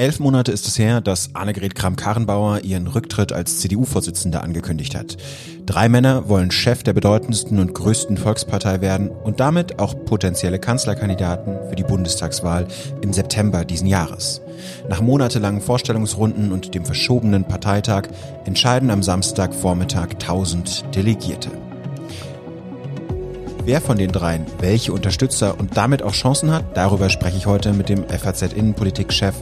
Elf 0.00 0.18
Monate 0.18 0.50
ist 0.50 0.66
es 0.66 0.78
her, 0.78 1.02
dass 1.02 1.34
Annegret 1.34 1.74
Kramp-Karrenbauer 1.74 2.60
ihren 2.60 2.86
Rücktritt 2.86 3.32
als 3.34 3.60
CDU-Vorsitzende 3.60 4.40
angekündigt 4.40 4.94
hat. 4.94 5.18
Drei 5.66 5.90
Männer 5.90 6.26
wollen 6.26 6.50
Chef 6.50 6.82
der 6.82 6.94
bedeutendsten 6.94 7.58
und 7.58 7.74
größten 7.74 8.16
Volkspartei 8.16 8.80
werden 8.80 9.10
und 9.10 9.40
damit 9.40 9.78
auch 9.78 9.94
potenzielle 10.06 10.58
Kanzlerkandidaten 10.58 11.68
für 11.68 11.76
die 11.76 11.82
Bundestagswahl 11.82 12.66
im 13.02 13.12
September 13.12 13.66
diesen 13.66 13.88
Jahres. 13.88 14.40
Nach 14.88 15.02
monatelangen 15.02 15.60
Vorstellungsrunden 15.60 16.50
und 16.50 16.74
dem 16.74 16.86
verschobenen 16.86 17.44
Parteitag 17.44 18.04
entscheiden 18.46 18.88
am 18.90 19.02
Samstagvormittag 19.02 20.12
1000 20.12 20.96
Delegierte. 20.96 21.50
Wer 23.64 23.80
von 23.80 23.98
den 23.98 24.10
dreien 24.10 24.46
welche 24.58 24.92
Unterstützer 24.92 25.58
und 25.58 25.76
damit 25.76 26.02
auch 26.02 26.12
Chancen 26.12 26.50
hat, 26.50 26.64
darüber 26.74 27.10
spreche 27.10 27.36
ich 27.36 27.46
heute 27.46 27.72
mit 27.72 27.88
dem 27.88 28.08
FAZ-Innenpolitik-Chef 28.08 29.34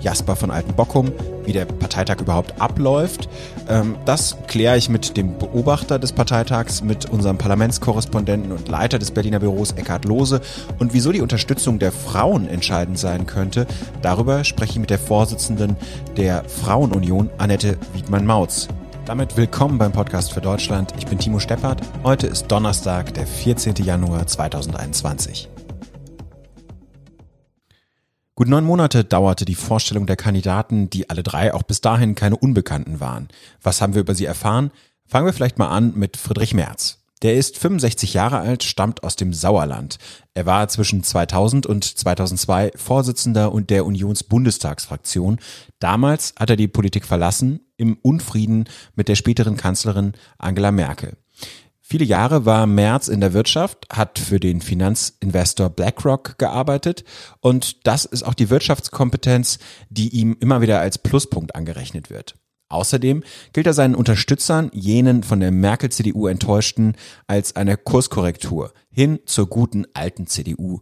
Jasper 0.00 0.34
von 0.34 0.50
Altenbockum, 0.50 1.12
wie 1.44 1.52
der 1.52 1.66
Parteitag 1.66 2.20
überhaupt 2.20 2.60
abläuft. 2.60 3.28
Ähm, 3.68 3.96
das 4.06 4.36
kläre 4.48 4.76
ich 4.76 4.88
mit 4.88 5.16
dem 5.16 5.38
Beobachter 5.38 5.98
des 5.98 6.12
Parteitags, 6.12 6.82
mit 6.82 7.08
unserem 7.10 7.38
Parlamentskorrespondenten 7.38 8.50
und 8.50 8.68
Leiter 8.68 8.98
des 8.98 9.12
Berliner 9.12 9.38
Büros 9.38 9.72
Eckhard 9.72 10.04
Lohse 10.04 10.40
und 10.78 10.92
wieso 10.92 11.12
die 11.12 11.20
Unterstützung 11.20 11.78
der 11.78 11.92
Frauen 11.92 12.48
entscheidend 12.48 12.98
sein 12.98 13.26
könnte. 13.26 13.66
Darüber 14.02 14.42
spreche 14.42 14.72
ich 14.72 14.78
mit 14.78 14.90
der 14.90 14.98
Vorsitzenden 14.98 15.76
der 16.16 16.44
Frauenunion, 16.44 17.30
Annette 17.38 17.78
Wiedmann-Mautz. 17.94 18.68
Damit 19.10 19.36
willkommen 19.36 19.76
beim 19.76 19.90
Podcast 19.90 20.32
für 20.32 20.40
Deutschland. 20.40 20.94
Ich 20.96 21.04
bin 21.04 21.18
Timo 21.18 21.40
Steppert. 21.40 21.80
Heute 22.04 22.28
ist 22.28 22.46
Donnerstag, 22.46 23.12
der 23.12 23.26
14. 23.26 23.74
Januar 23.74 24.24
2021. 24.24 25.48
Gut 28.36 28.46
neun 28.46 28.64
Monate 28.64 29.02
dauerte 29.02 29.44
die 29.44 29.56
Vorstellung 29.56 30.06
der 30.06 30.14
Kandidaten, 30.14 30.90
die 30.90 31.10
alle 31.10 31.24
drei 31.24 31.52
auch 31.52 31.64
bis 31.64 31.80
dahin 31.80 32.14
keine 32.14 32.36
Unbekannten 32.36 33.00
waren. 33.00 33.26
Was 33.60 33.82
haben 33.82 33.94
wir 33.94 34.02
über 34.02 34.14
sie 34.14 34.26
erfahren? 34.26 34.70
Fangen 35.06 35.26
wir 35.26 35.32
vielleicht 35.32 35.58
mal 35.58 35.70
an 35.70 35.92
mit 35.96 36.16
Friedrich 36.16 36.54
Merz. 36.54 36.99
Der 37.22 37.34
ist 37.34 37.58
65 37.58 38.14
Jahre 38.14 38.38
alt, 38.38 38.62
stammt 38.62 39.02
aus 39.02 39.14
dem 39.14 39.34
Sauerland. 39.34 39.98
Er 40.32 40.46
war 40.46 40.68
zwischen 40.68 41.02
2000 41.02 41.66
und 41.66 41.84
2002 41.84 42.72
Vorsitzender 42.76 43.52
und 43.52 43.68
der 43.68 43.84
Unionsbundestagsfraktion. 43.84 45.38
Damals 45.80 46.32
hat 46.38 46.48
er 46.48 46.56
die 46.56 46.68
Politik 46.68 47.04
verlassen, 47.04 47.60
im 47.76 47.98
Unfrieden 48.00 48.64
mit 48.94 49.08
der 49.08 49.16
späteren 49.16 49.56
Kanzlerin 49.56 50.12
Angela 50.38 50.70
Merkel. 50.72 51.16
Viele 51.80 52.04
Jahre 52.04 52.46
war 52.46 52.66
Merz 52.66 53.08
in 53.08 53.20
der 53.20 53.32
Wirtschaft, 53.32 53.86
hat 53.90 54.18
für 54.18 54.38
den 54.38 54.60
Finanzinvestor 54.60 55.70
BlackRock 55.70 56.38
gearbeitet 56.38 57.04
und 57.40 57.84
das 57.84 58.04
ist 58.04 58.22
auch 58.22 58.34
die 58.34 58.48
Wirtschaftskompetenz, 58.48 59.58
die 59.88 60.08
ihm 60.10 60.36
immer 60.38 60.60
wieder 60.60 60.78
als 60.78 60.98
Pluspunkt 60.98 61.56
angerechnet 61.56 62.08
wird. 62.08 62.36
Außerdem 62.70 63.24
gilt 63.52 63.66
er 63.66 63.74
seinen 63.74 63.96
Unterstützern, 63.96 64.70
jenen 64.72 65.24
von 65.24 65.40
der 65.40 65.50
Merkel-CDU 65.50 66.28
enttäuschten, 66.28 66.94
als 67.26 67.56
eine 67.56 67.76
Kurskorrektur 67.76 68.72
hin 68.90 69.18
zur 69.26 69.48
guten 69.48 69.86
alten 69.92 70.26
CDU. 70.26 70.80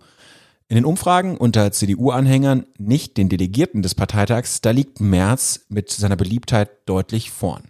In 0.69 0.75
den 0.75 0.85
Umfragen 0.85 1.39
unter 1.39 1.73
CDU-Anhängern, 1.73 2.67
nicht 2.77 3.17
den 3.17 3.31
Delegierten 3.31 3.81
des 3.81 3.95
Parteitags, 3.95 4.61
da 4.61 4.71
liegt 4.71 5.01
Merz 5.01 5.65
mit 5.71 5.91
seiner 5.91 6.17
Beliebtheit 6.17 6.69
deutlich 6.85 7.31
vorn. 7.31 7.65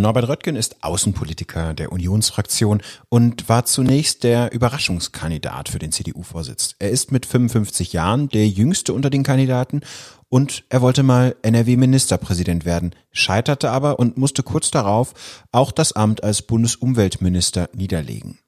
Norbert 0.00 0.26
Röttgen 0.26 0.56
ist 0.56 0.82
Außenpolitiker 0.82 1.72
der 1.72 1.92
Unionsfraktion 1.92 2.82
und 3.10 3.48
war 3.48 3.64
zunächst 3.64 4.24
der 4.24 4.52
Überraschungskandidat 4.52 5.68
für 5.68 5.78
den 5.78 5.92
CDU-Vorsitz. 5.92 6.74
Er 6.80 6.90
ist 6.90 7.12
mit 7.12 7.26
55 7.26 7.92
Jahren 7.92 8.28
der 8.28 8.48
jüngste 8.48 8.92
unter 8.92 9.08
den 9.08 9.22
Kandidaten 9.22 9.82
und 10.28 10.64
er 10.68 10.82
wollte 10.82 11.04
mal 11.04 11.36
NRW-Ministerpräsident 11.42 12.64
werden, 12.64 12.96
scheiterte 13.12 13.70
aber 13.70 14.00
und 14.00 14.18
musste 14.18 14.42
kurz 14.42 14.72
darauf 14.72 15.14
auch 15.52 15.70
das 15.70 15.92
Amt 15.92 16.24
als 16.24 16.42
Bundesumweltminister 16.42 17.70
niederlegen. 17.72 18.40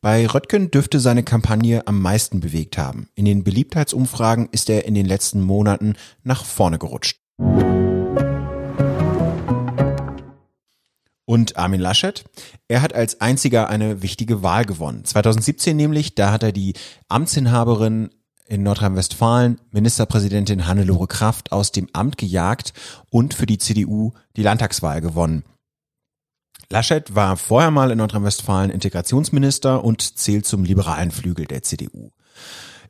Bei 0.00 0.26
Röttgen 0.26 0.70
dürfte 0.70 1.00
seine 1.00 1.22
Kampagne 1.22 1.86
am 1.86 2.00
meisten 2.00 2.40
bewegt 2.40 2.78
haben. 2.78 3.08
In 3.14 3.26
den 3.26 3.44
Beliebtheitsumfragen 3.44 4.48
ist 4.52 4.70
er 4.70 4.86
in 4.86 4.94
den 4.94 5.06
letzten 5.06 5.42
Monaten 5.42 5.96
nach 6.24 6.46
vorne 6.46 6.78
gerutscht. 6.78 7.18
Und 11.32 11.56
Armin 11.56 11.80
Laschet, 11.80 12.26
er 12.68 12.82
hat 12.82 12.94
als 12.94 13.22
einziger 13.22 13.70
eine 13.70 14.02
wichtige 14.02 14.42
Wahl 14.42 14.66
gewonnen. 14.66 15.06
2017 15.06 15.74
nämlich, 15.74 16.14
da 16.14 16.30
hat 16.30 16.42
er 16.42 16.52
die 16.52 16.74
Amtsinhaberin 17.08 18.10
in 18.48 18.62
Nordrhein-Westfalen, 18.62 19.58
Ministerpräsidentin 19.70 20.66
Hannelore 20.66 21.06
Kraft, 21.06 21.50
aus 21.50 21.72
dem 21.72 21.88
Amt 21.94 22.18
gejagt 22.18 22.74
und 23.08 23.32
für 23.32 23.46
die 23.46 23.56
CDU 23.56 24.12
die 24.36 24.42
Landtagswahl 24.42 25.00
gewonnen. 25.00 25.42
Laschet 26.68 27.14
war 27.14 27.38
vorher 27.38 27.70
mal 27.70 27.90
in 27.90 27.96
Nordrhein-Westfalen 27.96 28.70
Integrationsminister 28.70 29.82
und 29.82 30.18
zählt 30.18 30.44
zum 30.44 30.64
liberalen 30.64 31.10
Flügel 31.10 31.46
der 31.46 31.62
CDU. 31.62 32.10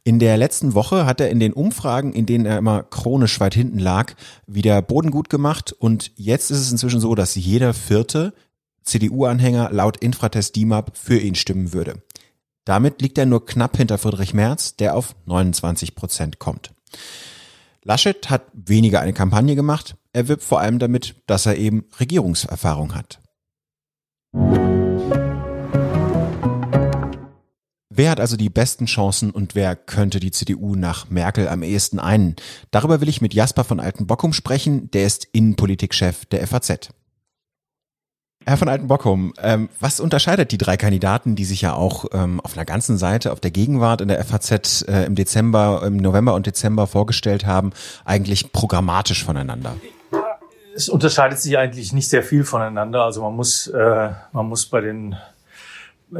In 0.05 0.19
der 0.19 0.37
letzten 0.37 0.75
Woche 0.75 1.07
hat 1.07 1.21
er 1.21 1.31
in 1.31 1.39
den 1.39 1.53
Umfragen, 1.53 2.13
in 2.13 2.27
denen 2.27 2.45
er 2.45 2.59
immer 2.59 2.83
chronisch 2.83 3.39
weit 3.39 3.55
hinten 3.55 3.79
lag, 3.79 4.15
wieder 4.49 4.83
Boden 4.83 5.13
gut 5.13 5.31
gemacht 5.31 5.73
und 5.73 6.11
jetzt 6.17 6.51
ist 6.51 6.59
es 6.59 6.73
inzwischen 6.73 7.01
so, 7.01 7.15
dass 7.15 7.37
jeder 7.37 7.73
vierte 7.73 8.35
CDU-Anhänger 8.83 9.71
laut 9.71 9.99
Infratest 9.99 10.57
DIMAP 10.57 10.97
für 10.97 11.19
ihn 11.19 11.37
stimmen 11.37 11.73
würde. 11.73 12.03
Damit 12.65 13.01
liegt 13.01 13.17
er 13.17 13.27
nur 13.27 13.47
knapp 13.47 13.77
hinter 13.77 13.97
Friedrich 13.97 14.35
Merz, 14.35 14.75
der 14.75 14.97
auf 14.97 15.15
29 15.27 15.95
Prozent 15.95 16.41
kommt. 16.41 16.73
Laschet 17.85 18.29
hat 18.29 18.47
weniger 18.53 19.01
eine 19.01 19.13
Kampagne 19.13 19.55
gemacht, 19.55 19.97
er 20.13 20.27
wirbt 20.27 20.43
vor 20.43 20.61
allem 20.61 20.81
damit, 20.81 21.15
dass 21.27 21.47
er 21.47 21.57
eben 21.57 21.85
Regierungserfahrung 22.01 22.95
hat. 22.97 23.21
Wer 27.95 28.11
hat 28.11 28.21
also 28.21 28.39
die 28.39 28.49
besten 28.49 28.87
Chancen 28.87 29.31
und 29.31 29.55
wer 29.55 29.77
könnte 29.77 30.19
die 30.19 30.31
CDU 30.31 30.77
nach 30.77 31.11
Merkel 31.11 31.47
am 31.47 31.63
ehesten 31.63 31.99
ein? 31.99 32.37
Darüber 32.71 33.03
will 33.03 33.09
ich 33.09 33.21
mit 33.21 33.35
Jasper 33.35 33.65
von 33.65 33.81
Altenbockum 33.81 34.33
sprechen, 34.33 34.91
der 34.93 35.05
ist 35.05 35.29
Innenpolitikchef 35.33 36.25
der 36.25 36.47
FAZ. 36.47 36.89
Herr 38.47 38.57
von 38.57 38.71
Altenbockum, 38.71 39.35
ähm, 39.43 39.69
was 39.79 40.01
unterscheidet 40.01 40.53
die 40.53 40.59
drei 40.59 40.79
Kandidaten, 40.79 41.37
die 41.37 41.45
sich 41.45 41.61
ja 41.61 41.75
auch 41.75 42.07
ähm, 42.13 42.41
auf 42.41 42.57
einer 42.57 42.65
ganzen 42.65 42.97
Seite 42.97 43.31
auf 43.31 43.41
der 43.41 43.51
Gegenwart 43.51 44.01
in 44.01 44.09
der 44.09 44.25
FAZ 44.25 44.87
äh, 44.89 45.05
im 45.05 45.15
Dezember, 45.15 45.83
im 45.85 45.99
November 45.99 46.33
und 46.35 46.47
Dezember 46.47 46.87
vorgestellt 46.87 47.45
haben, 47.45 47.73
eigentlich 48.07 48.53
programmatisch 48.53 49.23
voneinander? 49.23 49.77
Es 50.75 50.89
unterscheidet 50.89 51.39
sich 51.39 51.59
eigentlich 51.59 51.93
nicht 51.93 52.09
sehr 52.09 52.23
viel 52.23 52.45
voneinander. 52.45 53.05
Also 53.05 53.21
man 53.21 53.37
muss, 53.37 53.67
äh, 53.67 54.11
man 54.33 54.47
muss 54.47 54.65
bei 54.65 54.81
den 54.81 55.15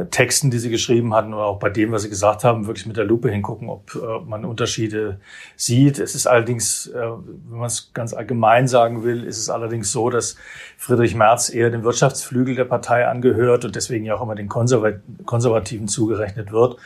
Texten, 0.09 0.49
die 0.49 0.57
sie 0.57 0.69
geschrieben 0.69 1.13
hatten 1.13 1.33
oder 1.33 1.45
auch 1.45 1.59
bei 1.59 1.69
dem, 1.69 1.91
was 1.91 2.01
sie 2.01 2.09
gesagt 2.09 2.43
haben, 2.43 2.65
wirklich 2.65 2.87
mit 2.87 2.97
der 2.97 3.05
Lupe 3.05 3.29
hingucken, 3.29 3.69
ob 3.69 3.95
äh, 3.95 4.25
man 4.25 4.43
Unterschiede 4.43 5.19
sieht. 5.55 5.99
Es 5.99 6.15
ist 6.15 6.25
allerdings, 6.25 6.87
äh, 6.87 6.99
wenn 6.99 7.59
man 7.59 7.67
es 7.67 7.91
ganz 7.93 8.13
allgemein 8.13 8.67
sagen 8.67 9.03
will, 9.03 9.23
ist 9.23 9.37
es 9.37 9.49
allerdings 9.49 9.91
so, 9.91 10.09
dass 10.09 10.35
Friedrich 10.77 11.13
Merz 11.15 11.49
eher 11.49 11.69
dem 11.69 11.83
Wirtschaftsflügel 11.83 12.55
der 12.55 12.65
Partei 12.65 13.07
angehört 13.07 13.65
und 13.65 13.75
deswegen 13.75 14.05
ja 14.05 14.15
auch 14.15 14.21
immer 14.21 14.35
den 14.35 14.49
Konservat 14.49 14.95
Konservativen 15.25 15.87
zugerechnet 15.87 16.51
wird. 16.51 16.77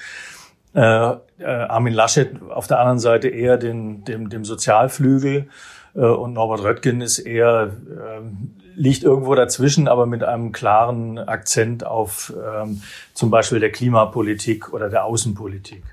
Äh, 0.73 1.17
Armin 1.43 1.93
Laschet 1.93 2.41
auf 2.49 2.67
der 2.67 2.79
anderen 2.79 2.99
Seite 2.99 3.29
eher 3.29 3.57
den, 3.57 4.03
dem, 4.03 4.29
dem 4.29 4.43
Sozialflügel 4.43 5.47
und 5.93 6.33
Norbert 6.33 6.63
Röttgen 6.63 7.01
ist 7.01 7.17
eher 7.17 7.71
ähm, 7.89 8.53
liegt 8.77 9.03
irgendwo 9.03 9.33
dazwischen, 9.35 9.87
aber 9.87 10.05
mit 10.05 10.23
einem 10.23 10.51
klaren 10.51 11.17
Akzent 11.17 11.85
auf 11.85 12.31
ähm, 12.35 12.83
zum 13.13 13.31
Beispiel 13.31 13.59
der 13.59 13.71
Klimapolitik 13.71 14.71
oder 14.71 14.89
der 14.89 15.03
Außenpolitik. 15.05 15.83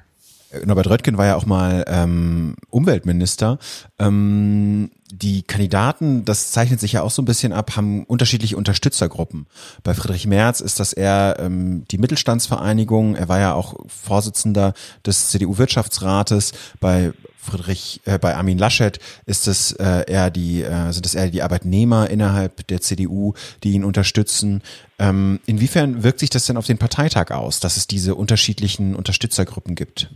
Norbert 0.64 0.88
Röttgen 0.88 1.18
war 1.18 1.26
ja 1.26 1.36
auch 1.36 1.46
mal 1.46 1.84
ähm, 1.88 2.54
Umweltminister. 2.70 3.58
Ähm, 3.98 4.90
die 5.10 5.42
Kandidaten, 5.42 6.24
das 6.24 6.52
zeichnet 6.52 6.80
sich 6.80 6.92
ja 6.92 7.02
auch 7.02 7.10
so 7.10 7.22
ein 7.22 7.24
bisschen 7.24 7.52
ab, 7.52 7.76
haben 7.76 8.04
unterschiedliche 8.04 8.56
Unterstützergruppen. 8.56 9.46
Bei 9.82 9.94
Friedrich 9.94 10.26
Merz 10.26 10.60
ist 10.60 10.78
das 10.78 10.92
eher 10.92 11.36
ähm, 11.38 11.84
die 11.90 11.98
Mittelstandsvereinigung. 11.98 13.16
Er 13.16 13.28
war 13.28 13.40
ja 13.40 13.54
auch 13.54 13.74
Vorsitzender 13.86 14.74
des 15.06 15.30
CDU-Wirtschaftsrates. 15.30 16.52
Bei 16.80 17.12
Friedrich, 17.44 18.00
äh, 18.04 18.18
bei 18.18 18.34
Armin 18.34 18.58
Laschet 18.58 18.98
ist 19.26 19.46
es 19.46 19.72
äh, 19.72 20.04
eher 20.10 20.30
die, 20.30 20.62
äh, 20.62 20.92
sind 20.92 21.06
es 21.06 21.14
eher 21.14 21.30
die 21.30 21.42
Arbeitnehmer 21.42 22.10
innerhalb 22.10 22.66
der 22.66 22.80
CDU, 22.80 23.34
die 23.62 23.72
ihn 23.72 23.84
unterstützen. 23.84 24.62
Ähm, 24.98 25.40
inwiefern 25.46 26.02
wirkt 26.02 26.20
sich 26.20 26.30
das 26.30 26.46
denn 26.46 26.56
auf 26.56 26.66
den 26.66 26.78
Parteitag 26.78 27.30
aus, 27.30 27.60
dass 27.60 27.76
es 27.76 27.86
diese 27.86 28.14
unterschiedlichen 28.14 28.94
Unterstützergruppen 28.94 29.74
gibt, 29.74 30.10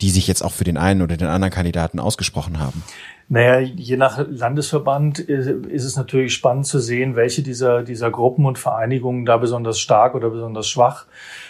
die 0.00 0.10
sich 0.10 0.26
jetzt 0.26 0.42
auch 0.42 0.52
für 0.52 0.64
den 0.64 0.76
einen 0.76 1.02
oder 1.02 1.16
den 1.16 1.28
anderen 1.28 1.52
Kandidaten 1.52 1.98
ausgesprochen 1.98 2.58
haben? 2.58 2.82
Naja, 3.28 3.58
je 3.58 3.96
nach 3.96 4.24
Landesverband 4.28 5.18
ist 5.18 5.84
es 5.84 5.96
natürlich 5.96 6.32
spannend 6.32 6.66
zu 6.66 6.78
sehen, 6.78 7.16
welche 7.16 7.42
dieser, 7.42 7.82
dieser 7.82 8.10
Gruppen 8.10 8.46
und 8.46 8.58
Vereinigungen 8.58 9.26
da 9.26 9.36
besonders 9.36 9.80
stark 9.80 10.14
oder 10.14 10.30
besonders 10.30 10.68
schwach 10.68 11.06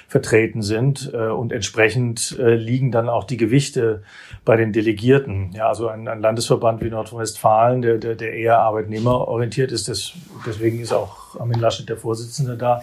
vertreten 0.08 0.62
sind. 0.62 1.10
Äh, 1.12 1.28
und 1.28 1.52
entsprechend 1.52 2.36
äh, 2.38 2.54
liegen 2.54 2.92
dann 2.92 3.08
auch 3.08 3.24
die 3.24 3.36
Gewichte 3.36 4.02
bei 4.44 4.56
den 4.56 4.72
Delegierten. 4.72 5.52
Ja, 5.54 5.68
also 5.68 5.88
ein, 5.88 6.08
ein 6.08 6.20
Landesverband 6.20 6.82
wie 6.82 6.90
Nordrhein-Westfalen, 6.90 7.82
der, 7.82 7.98
der, 7.98 8.14
der 8.14 8.34
eher 8.34 8.58
arbeitnehmerorientiert 8.60 9.72
ist, 9.72 9.88
das, 9.88 10.12
deswegen 10.46 10.80
ist 10.80 10.92
auch 10.92 11.38
Armin 11.38 11.60
Laschet 11.60 11.88
der 11.88 11.96
Vorsitzende 11.96 12.56
da, 12.56 12.82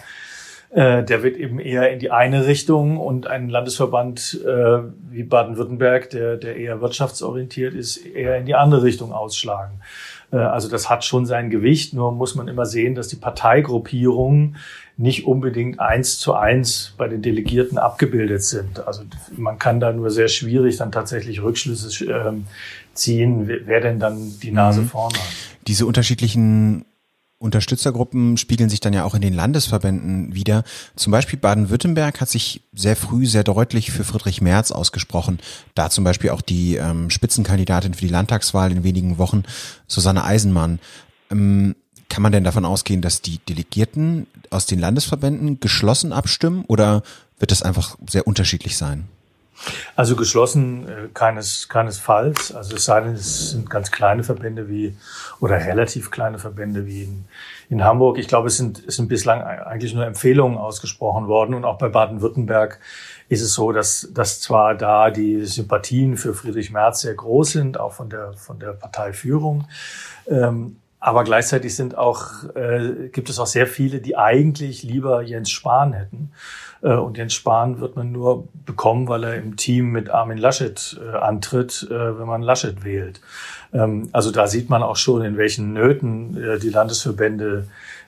äh, 0.74 1.04
der 1.04 1.22
wird 1.22 1.38
eben 1.38 1.60
eher 1.60 1.92
in 1.92 2.00
die 2.00 2.10
eine 2.10 2.48
Richtung 2.48 2.98
und 2.98 3.28
ein 3.28 3.48
Landesverband 3.50 4.42
äh, 4.44 4.80
wie 5.12 5.24
Baden-Württemberg, 5.24 6.10
der, 6.10 6.38
der 6.38 6.56
eher 6.58 6.82
wirtschaftsorientiert 6.82 7.76
ist, 7.76 7.98
eher 7.98 8.38
in 8.38 8.46
die 8.46 8.56
andere 8.56 8.82
Richtung 8.82 9.14
ausschlagen. 9.14 9.82
Äh, 10.32 10.38
also 10.38 10.68
das 10.68 10.90
hat 10.90 11.06
schon 11.06 11.28
sein 11.28 11.52
Gewicht, 11.52 11.94
nur 11.94 12.12
muss 12.12 12.34
man 12.34 12.48
immer 12.48 12.66
sehen, 12.66 12.96
dass 12.96 13.08
die 13.08 13.18
Parteigruppierungen 13.18 14.58
nicht 14.98 15.26
unbedingt 15.26 15.80
eins 15.80 16.20
zu 16.20 16.34
eins 16.34 16.94
bei 16.98 17.08
den 17.08 17.22
Delegierten 17.22 17.78
abgebildet 17.78 18.44
sind. 18.44 18.86
Also 18.86 19.04
man 19.36 19.58
kann 19.58 19.80
da 19.80 19.92
nur 19.92 20.12
sehr 20.12 20.28
schwierig 20.28 20.78
dann 20.78 20.92
tatsächlich 20.92 21.42
Rückschlüsse 21.42 22.06
ähm, 22.06 22.46
ziehen, 22.94 23.48
wer 23.48 23.82
denn 23.82 24.00
dann 24.00 24.40
die 24.42 24.52
Nase 24.52 24.82
mhm. 24.82 24.90
vorne 24.90 25.18
hat. 25.18 25.26
Diese 25.68 25.86
unterschiedlichen 25.86 26.86
Unterstützergruppen 27.44 28.38
spiegeln 28.38 28.70
sich 28.70 28.80
dann 28.80 28.94
ja 28.94 29.04
auch 29.04 29.16
in 29.16 29.22
den 29.22 29.34
Landesverbänden 29.34 30.34
wieder. 30.34 30.64
Zum 30.96 31.12
Beispiel 31.12 31.38
Baden-Württemberg 31.38 32.22
hat 32.22 32.30
sich 32.30 32.62
sehr 32.74 32.96
früh 32.96 33.26
sehr 33.26 33.44
deutlich 33.44 33.92
für 33.92 34.06
Friedrich 34.06 34.42
Merz 34.42 34.72
ausgesprochen. 34.72 35.40
Da 35.76 35.90
zum 35.90 36.06
Beispiel 36.06 36.30
auch 36.30 36.42
die 36.42 36.76
ähm, 36.76 37.10
Spitzenkandidatin 37.10 37.96
für 37.96 38.06
die 38.06 38.14
Landtagswahl 38.14 38.72
in 38.72 38.86
wenigen 38.86 39.18
Wochen, 39.18 39.44
Susanne 39.88 40.24
Eisenmann. 40.24 40.80
Ähm, 41.32 41.76
kann 42.14 42.22
man 42.22 42.32
denn 42.32 42.44
davon 42.44 42.64
ausgehen, 42.64 43.02
dass 43.02 43.24
die 43.24 43.40
Delegierten 43.40 44.28
aus 44.52 44.68
den 44.68 44.78
Landesverbänden 44.78 45.60
geschlossen 45.60 46.14
abstimmen 46.14 46.64
oder 46.68 47.02
wird 47.40 47.50
das 47.50 47.64
einfach 47.64 47.98
sehr 48.08 48.28
unterschiedlich 48.28 48.78
sein? 48.78 49.08
Also 49.96 50.16
geschlossen 50.16 50.88
äh, 50.88 51.08
keines, 51.12 51.70
keinesfalls. 51.70 52.54
Also 52.54 52.76
es 52.76 52.86
sei 52.86 53.02
denn, 53.02 53.14
es 53.14 53.50
sind 53.50 53.68
ganz 53.68 53.90
kleine 53.90 54.24
Verbände 54.24 54.70
wie, 54.70 54.96
oder 55.40 55.56
relativ 55.56 56.12
kleine 56.12 56.38
Verbände 56.38 56.86
wie 56.86 57.04
in, 57.04 57.26
in 57.70 57.84
Hamburg. 57.84 58.20
Ich 58.20 58.28
glaube, 58.28 58.48
es 58.48 58.58
sind, 58.58 58.84
es 58.86 58.98
sind 58.98 59.08
bislang 59.08 59.42
eigentlich 59.42 59.96
nur 59.96 60.06
Empfehlungen 60.06 60.60
ausgesprochen 60.60 61.28
worden. 61.28 61.56
Und 61.56 61.66
auch 61.66 61.80
bei 61.80 61.90
Baden-Württemberg 61.90 62.80
ist 63.28 63.42
es 63.42 63.54
so, 63.54 63.72
dass, 63.72 64.08
dass 64.14 64.40
zwar 64.40 64.76
da 64.76 65.10
die 65.10 65.46
Sympathien 65.46 66.16
für 66.16 66.36
Friedrich 66.36 66.70
Merz 66.70 67.02
sehr 67.02 67.16
groß 67.16 67.54
sind, 67.54 67.80
auch 67.80 67.94
von 67.94 68.12
der, 68.12 68.34
von 68.34 68.60
der 68.60 68.74
Parteiführung. 68.74 69.68
Ähm, 70.28 70.78
aber 71.04 71.26
gleichzeitig 71.26 71.76
sind 71.76 71.98
auch, 71.98 72.46
äh, 72.56 73.10
gibt 73.12 73.30
es 73.30 73.38
auch 73.38 73.46
sehr 73.46 73.68
viele, 73.68 74.00
die 74.00 74.16
eigentlich 74.16 74.84
lieber 74.84 75.22
Jens 75.22 75.50
Spahn 75.50 75.92
hätten. 75.92 76.32
Äh, 76.82 76.94
und 76.94 77.18
Jens 77.18 77.34
Spahn 77.34 77.82
wird 77.82 77.98
man 77.98 78.14
nur 78.14 78.48
bekommen, 78.66 79.10
weil 79.10 79.26
er 79.26 79.36
im 79.36 79.58
Team 79.58 79.92
mit 79.92 80.10
Armin 80.10 80.38
Laschet 80.38 80.98
äh, 81.04 81.18
antritt, 81.18 81.86
äh, 81.92 82.18
wenn 82.18 82.26
man 82.26 82.42
Laschet 82.42 82.86
wählt. 82.86 83.20
Ähm, 83.74 84.08
also 84.14 84.32
da 84.32 84.48
sieht 84.48 84.70
man 84.70 84.82
auch 84.82 84.96
schon, 84.96 85.26
in 85.26 85.36
welchen 85.36 85.74
Nöten 85.74 86.42
äh, 86.42 86.58
die 86.58 86.70
Landesverbände 86.70 87.68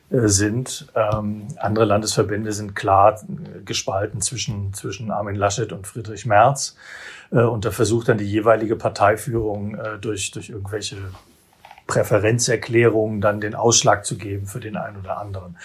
äh, 0.09 0.27
sind. 0.29 0.87
Ähm, 0.95 1.47
andere 1.57 1.83
Landesverbände 1.83 2.53
sind 2.53 2.77
klar 2.77 3.19
gespalten 3.65 4.21
zwischen, 4.21 4.73
zwischen 4.73 5.11
Armin 5.11 5.35
Laschet 5.35 5.73
und 5.73 5.85
Friedrich 5.85 6.25
Merz. 6.25 6.77
Äh, 7.29 7.41
und 7.41 7.65
da 7.65 7.71
versucht 7.71 8.07
dann 8.07 8.19
die 8.19 8.31
jeweilige 8.31 8.77
Parteiführung 8.77 9.77
durch, 9.99 10.31
durch 10.31 10.49
irgendwelche 10.49 10.95
Präferenzerklärungen 11.87 13.21
dann 13.21 13.41
den 13.41 13.55
Ausschlag 13.55 14.05
zu 14.05 14.17
geben 14.17 14.47
für 14.47 14.59
den 14.59 14.75
einen 14.75 14.97
oder 14.97 15.19
anderen. 15.19 15.57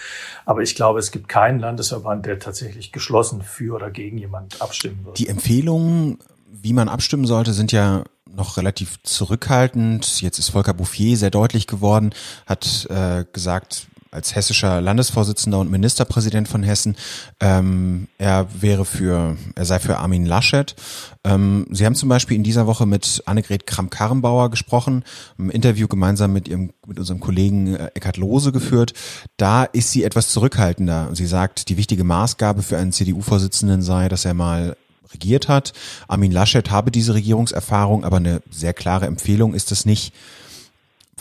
Aber 0.45 0.61
ich 0.61 0.75
glaube, 0.75 0.99
es 0.99 1.11
gibt 1.11 1.27
keinen 1.27 1.59
Landesverband, 1.59 2.25
der 2.25 2.39
tatsächlich 2.39 2.91
geschlossen 2.91 3.41
für 3.41 3.75
oder 3.75 3.89
gegen 3.89 4.17
jemand 4.17 4.61
abstimmen 4.61 5.05
wird. 5.05 5.17
Die 5.17 5.27
Empfehlungen, 5.27 6.19
wie 6.49 6.73
man 6.73 6.89
abstimmen 6.89 7.25
sollte, 7.25 7.53
sind 7.53 7.71
ja 7.71 8.03
noch 8.35 8.57
relativ 8.57 9.01
zurückhaltend. 9.03 10.21
Jetzt 10.21 10.39
ist 10.39 10.49
Volker 10.49 10.73
Bouffier 10.73 11.17
sehr 11.17 11.31
deutlich 11.31 11.67
geworden, 11.67 12.11
hat 12.45 12.87
äh, 12.89 13.25
gesagt, 13.33 13.87
als 14.11 14.35
hessischer 14.35 14.81
Landesvorsitzender 14.81 15.57
und 15.57 15.71
Ministerpräsident 15.71 16.49
von 16.49 16.63
Hessen. 16.63 16.97
Ähm, 17.39 18.09
er 18.17 18.47
wäre 18.59 18.83
für, 18.83 19.37
er 19.55 19.65
sei 19.65 19.79
für 19.79 19.97
Armin 19.97 20.25
Laschet. 20.25 20.75
Ähm, 21.23 21.65
Sie 21.71 21.85
haben 21.85 21.95
zum 21.95 22.09
Beispiel 22.09 22.35
in 22.35 22.43
dieser 22.43 22.67
Woche 22.67 22.85
mit 22.85 23.23
Annegret 23.25 23.65
Kramp-Karrenbauer 23.65 24.51
gesprochen, 24.51 25.05
im 25.37 25.49
Interview 25.49 25.87
gemeinsam 25.87 26.33
mit 26.33 26.49
ihrem, 26.49 26.73
mit 26.85 26.99
unserem 26.99 27.21
Kollegen 27.21 27.75
äh, 27.75 27.91
Eckhard 27.93 28.17
Lohse 28.17 28.51
geführt. 28.51 28.93
Da 29.37 29.63
ist 29.63 29.91
sie 29.91 30.03
etwas 30.03 30.29
zurückhaltender. 30.29 31.09
Sie 31.13 31.25
sagt, 31.25 31.69
die 31.69 31.77
wichtige 31.77 32.03
Maßgabe 32.03 32.63
für 32.63 32.77
einen 32.77 32.91
CDU-Vorsitzenden 32.91 33.81
sei, 33.81 34.09
dass 34.09 34.25
er 34.25 34.33
mal 34.33 34.75
regiert 35.13 35.47
hat. 35.47 35.71
Armin 36.09 36.31
Laschet 36.33 36.69
habe 36.69 36.91
diese 36.91 37.13
Regierungserfahrung, 37.13 38.03
aber 38.03 38.17
eine 38.17 38.41
sehr 38.49 38.73
klare 38.73 39.05
Empfehlung 39.05 39.53
ist 39.53 39.71
es 39.71 39.85
nicht. 39.85 40.13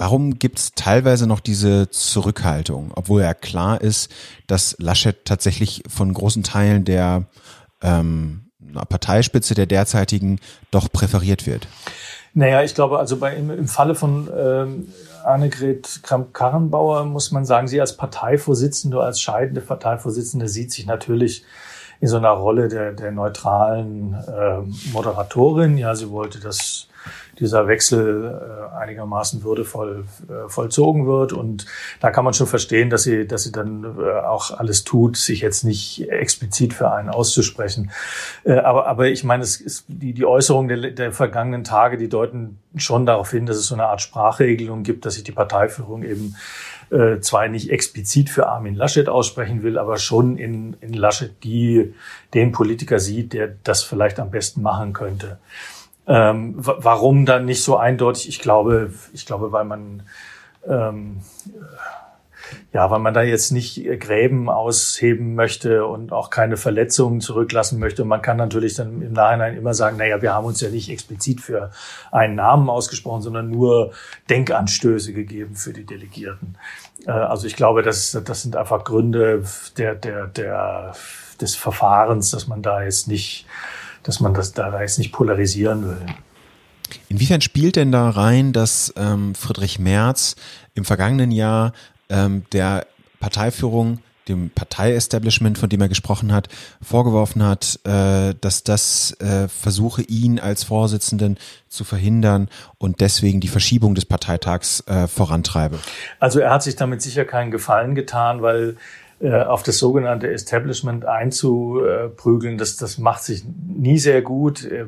Warum 0.01 0.39
gibt 0.39 0.59
es 0.59 0.73
teilweise 0.75 1.27
noch 1.27 1.41
diese 1.41 1.91
Zurückhaltung, 1.91 2.91
obwohl 2.95 3.21
ja 3.21 3.35
klar 3.35 3.83
ist, 3.83 4.11
dass 4.47 4.75
Laschet 4.79 5.27
tatsächlich 5.27 5.83
von 5.89 6.15
großen 6.15 6.43
Teilen 6.43 6.87
der 6.87 7.25
ähm, 7.83 8.47
Parteispitze 8.89 9.55
der 9.55 9.67
derzeitigen 9.67 10.41
doch 10.71 10.91
präferiert 10.91 11.47
wird? 11.47 11.69
Naja, 12.33 12.63
ich 12.63 12.75
glaube, 12.75 12.99
also 12.99 13.19
bei, 13.19 13.37
im, 13.37 13.51
im 13.51 13.69
Falle 13.69 13.95
von 13.95 14.31
ähm, 14.35 14.89
Annegret 15.23 16.01
Kramp-Karrenbauer 16.03 17.05
muss 17.05 17.31
man 17.31 17.45
sagen, 17.45 17.69
sie 17.69 17.79
als 17.79 17.99
Parteivorsitzende, 17.99 18.99
als 19.01 19.21
scheidende 19.21 19.61
Parteivorsitzende 19.61 20.49
sieht 20.49 20.73
sich 20.73 20.87
natürlich 20.87 21.45
in 22.01 22.09
so 22.09 22.17
einer 22.17 22.31
Rolle 22.31 22.69
der, 22.69 22.93
der 22.93 23.13
neutralen 23.13 24.15
äh, 24.15 24.91
Moderatorin. 24.93 25.77
Ja, 25.79 25.95
sie 25.95 26.11
wollte 26.11 26.41
das 26.41 26.89
dieser 27.39 27.67
Wechsel 27.67 28.39
äh, 28.73 28.77
einigermaßen 28.77 29.43
würdevoll 29.43 30.05
äh, 30.29 30.49
vollzogen 30.49 31.07
wird. 31.07 31.33
Und 31.33 31.67
da 32.01 32.11
kann 32.11 32.25
man 32.25 32.35
schon 32.35 32.47
verstehen, 32.47 32.91
dass 32.91 33.05
sie, 33.05 33.27
dass 33.27 33.45
sie 33.45 33.53
dann 33.53 33.85
äh, 33.99 34.21
auch 34.21 34.51
alles 34.51 34.85
tut, 34.85 35.17
sich 35.17 35.41
jetzt 35.41 35.65
nicht 35.65 36.09
explizit 36.11 36.75
für 36.75 36.93
einen 36.93 37.09
auszusprechen. 37.09 37.91
Äh, 38.45 38.59
aber, 38.59 38.87
aber 38.87 39.09
ich 39.09 39.25
meine, 39.25 39.43
es 39.43 39.61
ist 39.61 39.87
die, 39.89 40.13
die 40.13 40.27
Äußerungen 40.27 40.69
der, 40.69 40.91
der 40.91 41.13
vergangenen 41.13 41.65
Tage, 41.65 41.97
die 41.97 42.09
deuten 42.09 42.59
schon 42.77 43.07
darauf 43.07 43.31
hin, 43.31 43.47
dass 43.47 43.57
es 43.57 43.67
so 43.67 43.75
eine 43.75 43.87
Art 43.87 44.03
Sprachregelung 44.03 44.83
gibt, 44.83 45.07
dass 45.07 45.15
sich 45.15 45.25
die 45.25 45.33
Parteiführung 45.33 46.03
eben 46.03 46.37
äh, 46.91 47.21
zwar 47.21 47.49
nicht 47.49 47.71
explizit 47.71 48.31
für 48.31 48.49
Armin 48.49 48.75
Laschet 48.75 49.09
aussprechen 49.09 49.63
will, 49.63 49.79
aber 49.79 49.99
schon 49.99 50.37
in, 50.37 50.77
in 50.81 50.93
Laschet 50.93 51.33
die, 51.45 51.95
den 52.35 52.53
Politiker 52.53 52.99
sieht, 52.99 53.33
der 53.33 53.55
das 53.63 53.83
vielleicht 53.83 54.19
am 54.19 54.31
besten 54.31 54.63
machen 54.63 54.93
könnte. 54.93 55.39
Ähm, 56.07 56.55
warum 56.57 57.27
dann 57.27 57.45
nicht 57.45 57.63
so 57.63 57.77
eindeutig? 57.77 58.29
Ich 58.29 58.41
glaube, 58.41 58.93
ich 59.13 59.27
glaube, 59.27 59.53
weil 59.53 59.65
man 59.65 60.03
ähm, 60.67 61.21
ja, 62.73 62.91
weil 62.91 62.99
man 62.99 63.15
da 63.15 63.23
jetzt 63.23 63.51
nicht 63.51 63.83
Gräben 64.01 64.49
ausheben 64.49 65.35
möchte 65.35 65.87
und 65.87 66.13
auch 66.13 66.31
keine 66.31 66.57
Verletzungen 66.57 67.21
zurücklassen 67.21 67.79
möchte. 67.79 68.03
Und 68.03 68.09
man 68.09 68.23
kann 68.23 68.37
natürlich 68.37 68.75
dann 68.75 69.03
im 69.03 69.13
Nachhinein 69.13 69.57
immer 69.57 69.75
sagen, 69.75 69.97
naja, 69.97 70.23
wir 70.23 70.35
haben 70.35 70.47
uns 70.47 70.61
ja 70.61 70.71
nicht 70.71 70.91
explizit 70.91 71.41
für 71.41 71.71
einen 72.11 72.35
Namen 72.35 72.69
ausgesprochen, 72.71 73.23
sondern 73.23 73.51
nur 73.51 73.93
Denkanstöße 74.29 75.13
gegeben 75.13 75.57
für 75.57 75.73
die 75.73 75.85
Delegierten. 75.85 76.57
Äh, 77.07 77.11
also 77.11 77.47
ich 77.47 77.57
glaube, 77.57 77.83
das, 77.83 78.19
das 78.25 78.43
sind 78.43 78.57
einfach 78.57 78.85
Gründe 78.85 79.45
der, 79.77 79.95
der, 79.95 80.27
der, 80.27 80.93
des 81.41 81.57
Verfahrens, 81.57 82.31
dass 82.31 82.47
man 82.47 82.63
da 82.63 82.83
jetzt 82.83 83.09
nicht 83.09 83.47
dass 84.03 84.21
man 84.21 84.35
das 84.35 84.53
da 84.53 84.81
jetzt 84.81 84.99
nicht 84.99 85.13
polarisieren 85.13 85.89
will. 85.89 86.07
Inwiefern 87.09 87.41
spielt 87.41 87.77
denn 87.77 87.93
da 87.93 88.11
rein, 88.11 88.53
dass 88.53 88.93
ähm, 88.97 89.35
Friedrich 89.35 89.79
Merz 89.79 90.37
im 90.75 90.85
vergangenen 90.85 91.31
Jahr 91.31 91.73
ähm, 92.11 92.45
der 92.53 92.87
Parteiführung, 93.21 94.01
dem 94.29 94.51
Parteiestablishment, 94.51 95.59
von 95.59 95.69
dem 95.69 95.81
er 95.81 95.89
gesprochen 95.89 96.33
hat, 96.33 96.49
vorgeworfen 96.83 97.43
hat, 97.43 97.81
äh, 97.85 98.35
dass 98.41 98.65
das 98.65 99.13
äh, 99.21 99.49
versuche, 99.49 100.03
ihn 100.03 100.39
als 100.39 100.65
Vorsitzenden 100.65 101.39
zu 101.69 101.85
verhindern 101.85 102.49
und 102.79 103.01
deswegen 103.01 103.41
die 103.41 103.49
Verschiebung 103.49 103.95
des 103.95 104.05
Parteitags 104.05 104.85
äh, 104.87 105.07
vorantreibe? 105.07 105.79
Also 106.19 106.41
er 106.41 106.53
hat 106.53 106.63
sich 106.63 106.77
damit 106.77 107.03
sicher 107.03 107.25
keinen 107.25 107.51
Gefallen 107.51 107.95
getan, 107.95 108.43
weil 108.43 108.77
auf 109.29 109.63
das 109.63 109.77
sogenannte 109.79 110.31
Establishment 110.31 111.05
einzuprügeln, 111.05 112.57
das, 112.57 112.77
das 112.77 112.97
macht 112.97 113.23
sich 113.23 113.45
nie 113.45 113.99
sehr 113.99 114.23
gut. 114.23 114.65
Äh, 114.65 114.87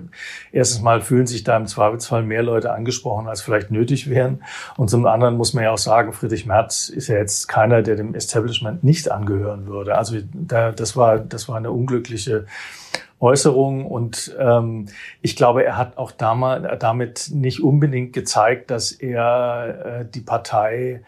erstens 0.52 0.80
mal 0.80 1.02
fühlen 1.02 1.26
sich 1.26 1.44
da 1.44 1.56
im 1.56 1.66
Zweifelsfall 1.66 2.22
mehr 2.22 2.42
Leute 2.42 2.72
angesprochen, 2.72 3.28
als 3.28 3.42
vielleicht 3.42 3.70
nötig 3.70 4.08
wären. 4.08 4.42
Und 4.78 4.88
zum 4.88 5.04
anderen 5.06 5.36
muss 5.36 5.52
man 5.52 5.64
ja 5.64 5.70
auch 5.70 5.78
sagen, 5.78 6.12
Friedrich 6.14 6.46
Merz 6.46 6.88
ist 6.88 7.08
ja 7.08 7.16
jetzt 7.16 7.46
keiner, 7.46 7.82
der 7.82 7.96
dem 7.96 8.14
Establishment 8.14 8.82
nicht 8.82 9.10
angehören 9.10 9.66
würde. 9.66 9.98
Also 9.98 10.16
da, 10.32 10.72
das 10.72 10.96
war, 10.96 11.18
das 11.18 11.48
war 11.48 11.56
eine 11.56 11.70
unglückliche 11.70 12.46
Äußerungen 13.20 13.86
und 13.86 14.34
ähm, 14.38 14.86
ich 15.20 15.36
glaube, 15.36 15.64
er 15.64 15.76
hat 15.76 15.96
auch 15.96 16.10
damals, 16.10 16.66
damit 16.80 17.30
nicht 17.32 17.62
unbedingt 17.62 18.12
gezeigt, 18.12 18.70
dass 18.70 18.90
er 18.90 20.00
äh, 20.00 20.04
die 20.12 20.22
Partei 20.22 21.02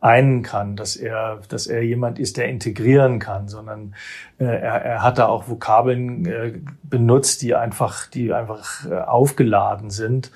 einen 0.00 0.42
kann, 0.42 0.76
dass 0.76 0.96
er, 0.96 1.40
dass 1.48 1.66
er 1.66 1.82
jemand 1.82 2.18
ist, 2.18 2.36
der 2.36 2.48
integrieren 2.48 3.18
kann, 3.18 3.48
sondern 3.48 3.94
äh, 4.38 4.44
er, 4.44 4.82
er 4.84 5.02
hat 5.02 5.18
da 5.18 5.26
auch 5.26 5.48
Vokabeln 5.48 6.26
äh, 6.26 6.52
benutzt, 6.84 7.42
die 7.42 7.54
einfach, 7.54 8.06
die 8.06 8.32
einfach 8.32 8.86
äh, 8.88 8.94
aufgeladen 8.94 9.90
sind, 9.90 10.30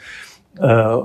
äh, 0.58 0.96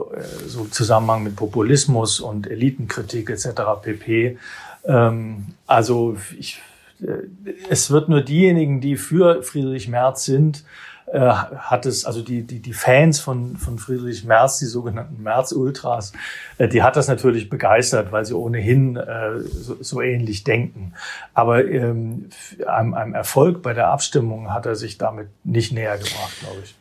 so 0.48 0.66
Zusammenhang 0.72 1.24
mit 1.24 1.36
Populismus 1.36 2.20
und 2.20 2.48
Elitenkritik 2.50 3.30
etc. 3.30 3.50
pp. 3.82 4.38
Ähm, 4.86 5.46
also 5.68 6.18
ich, 6.38 6.60
äh, 7.02 7.28
es 7.70 7.92
wird 7.92 8.10
nur 8.10 8.22
diejenigen, 8.22 8.82
die 8.82 8.98
für 8.98 9.44
Friedrich 9.44 9.88
Merz 9.88 10.26
sind, 10.26 10.64
äh, 11.08 11.20
hat 11.20 11.86
es, 11.86 12.06
also 12.06 12.22
die, 12.22 12.44
die, 12.44 12.60
die 12.60 12.74
Fans 12.74 13.20
von, 13.20 13.56
von 13.56 13.80
Friedrich 13.80 14.26
Merz, 14.26 14.60
die 14.60 14.66
sogenannten 14.66 15.24
Merz-Ultras, 15.24 16.12
äh, 16.58 16.68
die 16.68 16.84
hat 16.84 16.98
das 16.98 17.08
natürlich 17.08 17.50
begeistert, 17.50 18.12
weil 18.12 18.26
sie 18.26 18.34
ohnehin 18.34 18.98
äh, 18.98 19.40
so, 19.40 19.78
so 19.80 20.02
ähnlich 20.02 20.44
denken. 20.44 20.94
Aber 21.34 21.66
ähm, 21.66 22.30
einem, 22.68 22.94
einem 22.94 23.14
Erfolg 23.14 23.62
bei 23.62 23.74
der 23.74 23.88
Abstimmung 23.88 24.54
hat 24.54 24.66
er 24.66 24.76
sich 24.76 24.98
damit 24.98 25.30
nicht 25.46 25.72
näher 25.72 25.98
gebracht, 25.98 26.40
glaube 26.42 26.58
ich. 26.64 26.76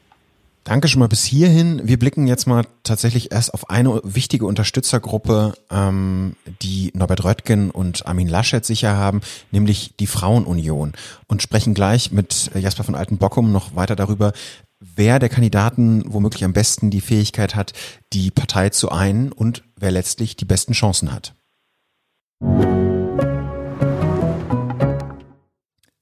Danke 0.66 0.88
schon 0.88 0.98
mal 0.98 1.06
bis 1.06 1.22
hierhin. 1.22 1.80
Wir 1.84 1.96
blicken 1.96 2.26
jetzt 2.26 2.48
mal 2.48 2.64
tatsächlich 2.82 3.30
erst 3.30 3.54
auf 3.54 3.70
eine 3.70 4.00
wichtige 4.02 4.46
Unterstützergruppe, 4.46 5.54
ähm, 5.70 6.34
die 6.60 6.90
Norbert 6.92 7.22
Röttgen 7.22 7.70
und 7.70 8.04
Armin 8.08 8.26
Laschet 8.26 8.64
sicher 8.64 8.96
haben, 8.96 9.20
nämlich 9.52 9.94
die 10.00 10.08
Frauenunion 10.08 10.94
und 11.28 11.40
sprechen 11.40 11.72
gleich 11.72 12.10
mit 12.10 12.50
Jasper 12.52 12.82
von 12.82 12.96
Altenbockum 12.96 13.52
noch 13.52 13.76
weiter 13.76 13.94
darüber, 13.94 14.32
wer 14.80 15.20
der 15.20 15.28
Kandidaten 15.28 16.02
womöglich 16.12 16.44
am 16.44 16.52
besten 16.52 16.90
die 16.90 17.00
Fähigkeit 17.00 17.54
hat, 17.54 17.72
die 18.12 18.32
Partei 18.32 18.70
zu 18.70 18.90
einen 18.90 19.30
und 19.30 19.62
wer 19.76 19.92
letztlich 19.92 20.34
die 20.34 20.46
besten 20.46 20.72
Chancen 20.72 21.12
hat. 21.12 21.32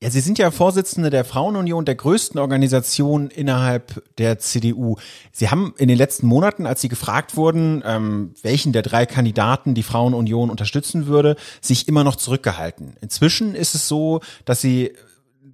Ja, 0.05 0.11
Sie 0.11 0.21
sind 0.21 0.37
ja 0.37 0.51
Vorsitzende 0.51 1.09
der 1.09 1.25
Frauenunion, 1.25 1.87
der 1.87 1.95
größten 1.95 2.39
Organisation 2.39 3.31
innerhalb 3.31 4.05
der 4.19 4.39
CDU. 4.39 4.97
Sie 5.33 5.49
haben 5.49 5.73
in 5.79 5.89
den 5.89 5.97
letzten 5.97 6.27
Monaten, 6.27 6.67
als 6.67 6.83
Sie 6.83 6.91
gefragt 6.91 7.39
wurden, 7.39 7.83
ähm, 7.87 8.35
welchen 8.43 8.75
der 8.75 8.83
drei 8.83 9.07
Kandidaten 9.07 9.73
die 9.73 9.83
Frauenunion 9.83 10.51
unterstützen 10.51 11.07
würde, 11.07 11.37
sich 11.63 11.89
immer 11.89 12.05
noch 12.05 12.17
zurückgehalten. 12.17 12.97
Inzwischen 13.01 13.55
ist 13.55 13.75
es 13.75 13.89
so, 13.89 14.21
dass 14.45 14.61
Sie 14.61 14.93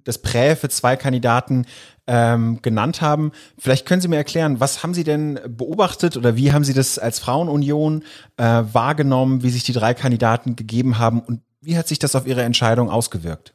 das 0.03 0.17
Prä 0.17 0.57
für 0.57 0.67
zwei 0.67 0.97
Kandidaten 0.97 1.65
ähm, 2.05 2.61
genannt 2.61 2.99
haben. 2.99 3.31
Vielleicht 3.57 3.85
können 3.85 4.01
Sie 4.01 4.09
mir 4.09 4.17
erklären, 4.17 4.59
was 4.59 4.83
haben 4.83 4.93
Sie 4.93 5.05
denn 5.05 5.39
beobachtet 5.47 6.17
oder 6.17 6.35
wie 6.35 6.51
haben 6.51 6.65
Sie 6.65 6.73
das 6.73 6.99
als 6.99 7.19
Frauenunion 7.19 8.03
äh, 8.35 8.43
wahrgenommen, 8.43 9.43
wie 9.43 9.49
sich 9.49 9.63
die 9.63 9.71
drei 9.71 9.93
Kandidaten 9.93 10.57
gegeben 10.57 10.99
haben 10.99 11.21
und 11.21 11.39
wie 11.61 11.77
hat 11.77 11.87
sich 11.87 11.99
das 11.99 12.15
auf 12.15 12.27
Ihre 12.27 12.43
Entscheidung 12.43 12.89
ausgewirkt? 12.89 13.53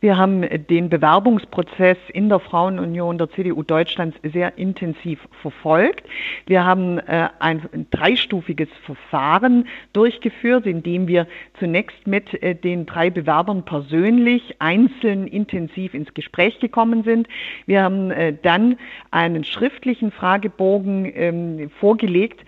Wir 0.00 0.16
haben 0.16 0.42
den 0.70 0.90
Bewerbungsprozess 0.90 1.96
in 2.12 2.28
der 2.28 2.38
Frauenunion 2.38 3.18
der 3.18 3.30
CDU 3.30 3.64
Deutschlands 3.64 4.16
sehr 4.22 4.56
intensiv 4.56 5.18
verfolgt. 5.42 6.04
Wir 6.46 6.64
haben 6.64 6.98
äh, 6.98 7.28
ein 7.40 7.86
dreistufiges 7.90 8.68
Verfahren 8.86 9.66
durchgeführt, 9.92 10.66
in 10.66 10.84
dem 10.84 11.08
wir 11.08 11.26
zunächst 11.58 12.06
mit 12.06 12.40
äh, 12.44 12.54
den 12.54 12.86
drei 12.86 13.10
Bewerbern 13.10 13.64
persönlich 13.64 14.54
einzeln 14.60 15.26
intensiv 15.26 15.94
ins 15.94 16.14
Gespräch 16.14 16.60
gekommen 16.60 17.02
sind. 17.02 17.26
Wir 17.66 17.82
haben 17.82 18.12
äh, 18.12 18.34
dann 18.40 18.76
einen 19.10 19.42
schriftlichen 19.42 20.12
Fragebogen 20.12 21.12
ähm, 21.12 21.70
vorgelegt 21.80 22.44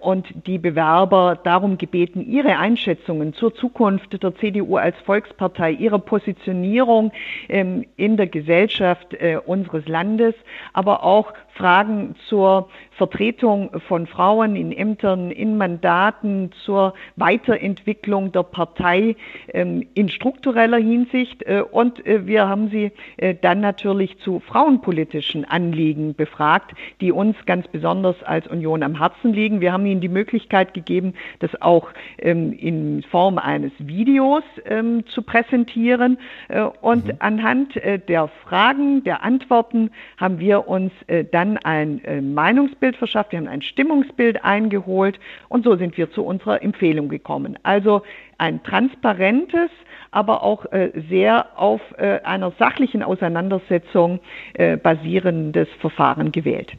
und 0.00 0.26
die 0.46 0.58
Bewerber 0.58 1.38
darum 1.42 1.78
gebeten, 1.78 2.26
ihre 2.26 2.56
Einschätzungen 2.58 3.34
zur 3.34 3.54
Zukunft 3.54 4.20
der 4.22 4.34
CDU 4.36 4.76
als 4.76 4.96
Volkspartei, 5.04 5.72
ihre 5.72 5.98
Positionierung 5.98 6.87
Veränderung 6.88 7.12
ähm, 7.48 7.84
in 7.96 8.16
der 8.16 8.26
Gesellschaft 8.26 9.14
äh, 9.14 9.38
unseres 9.44 9.86
Landes, 9.86 10.34
aber 10.72 11.04
auch 11.04 11.32
Fragen 11.54 12.16
zur 12.28 12.68
Vertretung 12.98 13.70
von 13.86 14.06
Frauen 14.06 14.56
in 14.56 14.72
Ämtern, 14.72 15.30
in 15.30 15.56
Mandaten, 15.56 16.50
zur 16.64 16.94
Weiterentwicklung 17.16 18.32
der 18.32 18.42
Partei 18.42 19.16
ähm, 19.54 19.86
in 19.94 20.08
struktureller 20.08 20.78
Hinsicht. 20.78 21.44
Äh, 21.44 21.62
und 21.62 22.04
äh, 22.04 22.26
wir 22.26 22.48
haben 22.48 22.68
sie 22.70 22.90
äh, 23.16 23.34
dann 23.40 23.60
natürlich 23.60 24.18
zu 24.18 24.40
frauenpolitischen 24.40 25.44
Anliegen 25.44 26.14
befragt, 26.14 26.72
die 27.00 27.12
uns 27.12 27.36
ganz 27.46 27.68
besonders 27.68 28.20
als 28.24 28.48
Union 28.48 28.82
am 28.82 28.98
Herzen 28.98 29.32
liegen. 29.32 29.60
Wir 29.60 29.72
haben 29.72 29.86
ihnen 29.86 30.00
die 30.00 30.08
Möglichkeit 30.08 30.74
gegeben, 30.74 31.14
das 31.38 31.62
auch 31.62 31.90
ähm, 32.18 32.52
in 32.52 33.04
Form 33.04 33.38
eines 33.38 33.72
Videos 33.78 34.42
ähm, 34.66 35.04
zu 35.06 35.22
präsentieren. 35.22 36.18
Und 36.80 37.06
mhm. 37.06 37.12
anhand 37.20 37.74
der 38.08 38.28
Fragen, 38.44 39.04
der 39.04 39.22
Antworten 39.22 39.90
haben 40.16 40.40
wir 40.40 40.66
uns 40.66 40.92
dann 41.30 41.58
ein 41.58 42.00
Meinungsbild 42.34 42.87
Stimmungsbild 42.88 42.96
verschafft, 42.96 43.32
wir 43.32 43.38
haben 43.38 43.48
ein 43.48 43.62
Stimmungsbild 43.62 44.44
eingeholt 44.44 45.18
und 45.48 45.64
so 45.64 45.76
sind 45.76 45.96
wir 45.96 46.10
zu 46.10 46.24
unserer 46.24 46.62
Empfehlung 46.62 47.08
gekommen. 47.08 47.58
Also 47.62 48.02
ein 48.38 48.62
transparentes, 48.62 49.70
aber 50.10 50.42
auch 50.42 50.64
äh, 50.72 50.90
sehr 51.08 51.58
auf 51.58 51.80
äh, 51.98 52.20
einer 52.24 52.52
sachlichen 52.58 53.02
Auseinandersetzung 53.02 54.20
äh, 54.54 54.76
basierendes 54.76 55.68
Verfahren 55.80 56.32
gewählt. 56.32 56.72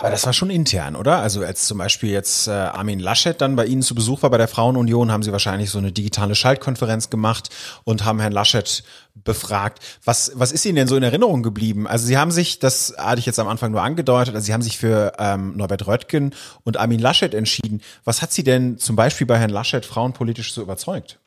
Aber 0.00 0.10
das 0.10 0.24
war 0.26 0.32
schon 0.32 0.48
intern, 0.48 0.94
oder? 0.94 1.18
Also 1.18 1.42
als 1.42 1.66
zum 1.66 1.78
Beispiel 1.78 2.10
jetzt 2.10 2.46
äh, 2.46 2.52
Armin 2.52 3.00
Laschet 3.00 3.40
dann 3.40 3.56
bei 3.56 3.66
Ihnen 3.66 3.82
zu 3.82 3.96
Besuch 3.96 4.22
war 4.22 4.30
bei 4.30 4.38
der 4.38 4.46
Frauenunion, 4.46 5.10
haben 5.10 5.24
Sie 5.24 5.32
wahrscheinlich 5.32 5.70
so 5.70 5.78
eine 5.78 5.90
digitale 5.90 6.36
Schaltkonferenz 6.36 7.10
gemacht 7.10 7.50
und 7.82 8.04
haben 8.04 8.20
Herrn 8.20 8.32
Laschet 8.32 8.84
befragt. 9.16 9.80
Was, 10.04 10.30
was 10.36 10.52
ist 10.52 10.64
Ihnen 10.66 10.76
denn 10.76 10.86
so 10.86 10.94
in 10.94 11.02
Erinnerung 11.02 11.42
geblieben? 11.42 11.88
Also 11.88 12.06
Sie 12.06 12.16
haben 12.16 12.30
sich, 12.30 12.60
das 12.60 12.94
hatte 12.96 13.18
ich 13.18 13.26
jetzt 13.26 13.40
am 13.40 13.48
Anfang 13.48 13.72
nur 13.72 13.82
angedeutet, 13.82 14.36
also 14.36 14.46
Sie 14.46 14.52
haben 14.52 14.62
sich 14.62 14.78
für 14.78 15.14
ähm, 15.18 15.56
Norbert 15.56 15.88
Röttgen 15.88 16.32
und 16.62 16.76
Armin 16.76 17.00
Laschet 17.00 17.34
entschieden. 17.34 17.82
Was 18.04 18.22
hat 18.22 18.32
Sie 18.32 18.44
denn 18.44 18.78
zum 18.78 18.94
Beispiel 18.94 19.26
bei 19.26 19.36
Herrn 19.36 19.50
Laschet 19.50 19.84
frauenpolitisch 19.84 20.54
so 20.54 20.62
überzeugt? 20.62 21.18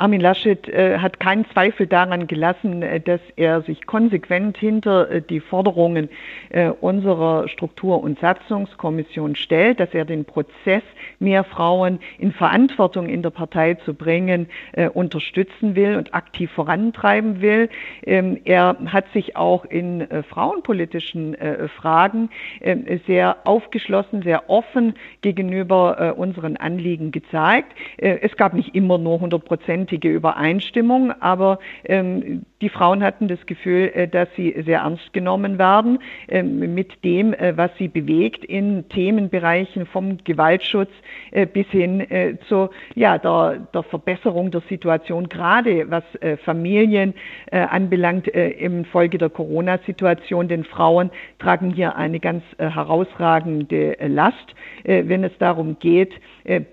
Armin 0.00 0.20
Laschet 0.20 0.68
äh, 0.68 0.98
hat 0.98 1.18
keinen 1.18 1.44
Zweifel 1.50 1.88
daran 1.88 2.28
gelassen, 2.28 2.82
äh, 2.82 3.00
dass 3.00 3.20
er 3.34 3.62
sich 3.62 3.84
konsequent 3.84 4.56
hinter 4.56 5.10
äh, 5.10 5.20
die 5.20 5.40
Forderungen 5.40 6.08
äh, 6.50 6.68
unserer 6.68 7.48
Struktur- 7.48 8.00
und 8.00 8.20
Satzungskommission 8.20 9.34
stellt, 9.34 9.80
dass 9.80 9.92
er 9.94 10.04
den 10.04 10.24
Prozess, 10.24 10.84
mehr 11.18 11.42
Frauen 11.42 11.98
in 12.18 12.30
Verantwortung 12.30 13.08
in 13.08 13.22
der 13.22 13.30
Partei 13.30 13.74
zu 13.74 13.92
bringen, 13.92 14.46
äh, 14.70 14.88
unterstützen 14.88 15.74
will 15.74 15.96
und 15.96 16.14
aktiv 16.14 16.48
vorantreiben 16.52 17.40
will. 17.40 17.68
Ähm, 18.06 18.38
er 18.44 18.76
hat 18.86 19.06
sich 19.12 19.36
auch 19.36 19.64
in 19.64 20.02
äh, 20.02 20.22
frauenpolitischen 20.22 21.36
Fragen 21.76 22.30
ähm, 22.60 23.00
sehr 23.06 23.38
aufgeschlossen, 23.44 24.22
sehr 24.22 24.48
offen 24.48 24.94
gegenüber 25.22 26.14
unseren 26.16 26.56
Anliegen 26.56 27.10
gezeigt. 27.10 27.72
es 27.96 28.36
gab 28.36 28.54
nicht 28.54 28.74
immer 28.74 28.98
nur 28.98 29.14
100 29.14 29.44
Prozent 29.44 29.87
hundertprozentige 29.88 30.08
Übereinstimmung, 30.08 31.12
aber 31.20 31.58
ähm, 31.84 32.44
die 32.60 32.68
Frauen 32.68 33.02
hatten 33.02 33.28
das 33.28 33.44
Gefühl, 33.46 33.90
äh, 33.94 34.08
dass 34.08 34.28
sie 34.36 34.54
sehr 34.64 34.80
ernst 34.80 35.12
genommen 35.12 35.58
werden 35.58 35.98
äh, 36.28 36.42
mit 36.42 37.04
dem, 37.04 37.32
äh, 37.32 37.56
was 37.56 37.70
sie 37.78 37.88
bewegt 37.88 38.44
in 38.44 38.88
Themenbereichen 38.88 39.86
vom 39.86 40.18
Gewaltschutz 40.24 40.90
äh, 41.30 41.46
bis 41.46 41.66
hin 41.68 42.00
äh, 42.00 42.36
zur 42.48 42.70
ja, 42.94 43.18
der, 43.18 43.66
der, 43.72 43.82
Verbesserung 43.84 44.50
der 44.50 44.62
Situation, 44.68 45.28
gerade 45.28 45.90
was 45.90 46.02
äh, 46.20 46.36
Familien 46.36 47.14
anbelangt 47.50 48.28
im 48.28 48.84
Folge 48.84 49.18
der 49.18 49.30
Corona-Situation. 49.30 50.48
Denn 50.48 50.64
Frauen 50.64 51.10
tragen 51.38 51.72
hier 51.72 51.96
eine 51.96 52.20
ganz 52.20 52.42
herausragende 52.58 53.96
Last, 54.06 54.54
wenn 54.84 55.24
es 55.24 55.32
darum 55.38 55.78
geht, 55.78 56.12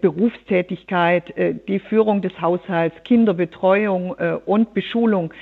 Berufstätigkeit, 0.02 1.34
die 1.68 1.80
Führung 1.80 2.22
des 2.22 2.40
Haushalts, 2.42 2.96
Kinderbetreuung 3.06 4.16
und 4.46 4.74
Beschulung 4.74 5.34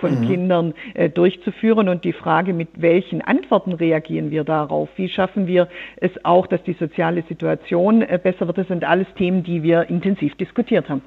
von 0.00 0.20
mhm. 0.20 0.26
Kindern 0.26 0.74
äh, 0.94 1.08
durchzuführen. 1.08 1.88
Und 1.88 2.04
die 2.04 2.12
Frage, 2.12 2.52
mit 2.52 2.68
welchen 2.80 3.22
Antworten 3.22 3.72
reagieren 3.72 4.30
wir 4.30 4.44
darauf? 4.44 4.88
Wie 4.96 5.08
schaffen 5.08 5.46
wir 5.46 5.68
es 5.96 6.10
auch, 6.24 6.46
dass 6.46 6.62
die 6.64 6.76
soziale 6.78 7.22
Situation 7.28 8.02
äh, 8.02 8.18
besser 8.22 8.46
wird? 8.46 8.58
Das 8.58 8.68
sind 8.68 8.84
alles 8.84 9.06
Themen, 9.16 9.42
die 9.42 9.62
wir 9.62 9.88
intensiv 9.88 10.34
diskutiert 10.36 10.88
haben. 10.88 11.02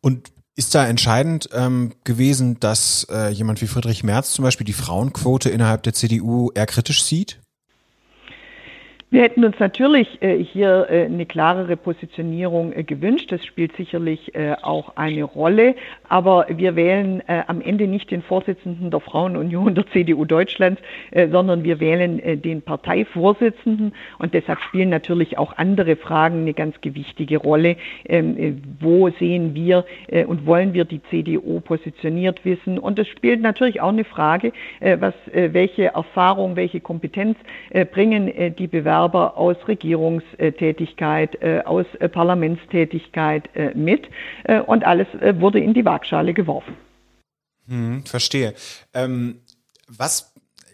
Und 0.00 0.32
ist 0.56 0.74
da 0.74 0.86
entscheidend 0.86 1.48
ähm, 1.54 1.92
gewesen, 2.04 2.58
dass 2.60 3.06
äh, 3.10 3.30
jemand 3.30 3.62
wie 3.62 3.66
Friedrich 3.66 4.04
Merz 4.04 4.32
zum 4.32 4.44
Beispiel 4.44 4.66
die 4.66 4.72
Frauenquote 4.72 5.48
innerhalb 5.48 5.82
der 5.84 5.94
CDU 5.94 6.50
eher 6.54 6.66
kritisch 6.66 7.02
sieht? 7.02 7.40
Wir 9.12 9.22
hätten 9.22 9.44
uns 9.44 9.58
natürlich 9.58 10.22
äh, 10.22 10.38
hier 10.38 10.86
äh, 10.88 11.06
eine 11.06 11.26
klarere 11.26 11.76
Positionierung 11.76 12.72
äh, 12.72 12.84
gewünscht. 12.84 13.32
Das 13.32 13.44
spielt 13.44 13.76
sicherlich 13.76 14.32
auch 14.62 14.96
eine 14.96 15.24
Rolle. 15.24 15.74
Aber 16.08 16.46
wir 16.48 16.76
wählen 16.76 17.20
äh, 17.26 17.42
am 17.48 17.60
Ende 17.60 17.88
nicht 17.88 18.12
den 18.12 18.22
Vorsitzenden 18.22 18.92
der 18.92 19.00
Frauenunion 19.00 19.74
der 19.74 19.86
CDU 19.88 20.24
Deutschlands, 20.24 20.80
sondern 21.12 21.64
wir 21.64 21.80
wählen 21.80 22.42
den 22.42 22.62
Parteivorsitzenden. 22.62 23.92
Und 24.18 24.34
deshalb 24.34 24.60
spielen 24.60 24.88
natürlich 24.90 25.38
auch 25.38 25.56
andere 25.56 25.96
Fragen 25.96 26.42
eine 26.42 26.54
ganz 26.54 26.80
gewichtige 26.80 27.38
Rolle. 27.38 27.76
Ähm, 28.08 28.62
wo 28.78 29.08
sehen 29.10 29.54
wir 29.54 29.84
und 30.26 30.46
wollen 30.46 30.74
wir 30.74 30.84
die 30.84 31.02
CDU 31.10 31.60
positioniert 31.60 32.44
wissen? 32.44 32.78
Und 32.78 32.98
es 32.98 33.08
spielt 33.08 33.40
natürlich 33.40 33.80
auch 33.80 33.88
eine 33.88 34.04
Frage, 34.04 34.52
was, 34.80 35.14
welche 35.32 35.86
Erfahrung, 35.86 36.56
welche 36.56 36.80
Kompetenz 36.80 37.36
bringen 37.92 38.54
die 38.56 38.66
Bewerber 38.66 38.99
Bewerber 39.00 39.36
aus 39.36 39.56
Regierungstätigkeit, 39.66 41.40
äh, 41.42 41.62
aus 41.64 41.86
äh, 41.98 42.08
Parlamentstätigkeit 42.08 43.48
äh, 43.54 43.72
mit 43.74 44.08
und 44.66 44.84
alles 44.84 45.06
wurde 45.40 45.60
in 45.60 45.74
die 45.74 45.84
Waagschale 45.84 46.34
geworfen. 46.34 46.76
Hm, 47.68 48.04
verstehe. 48.04 48.54
Ähm, 48.94 49.40
was 49.88 50.29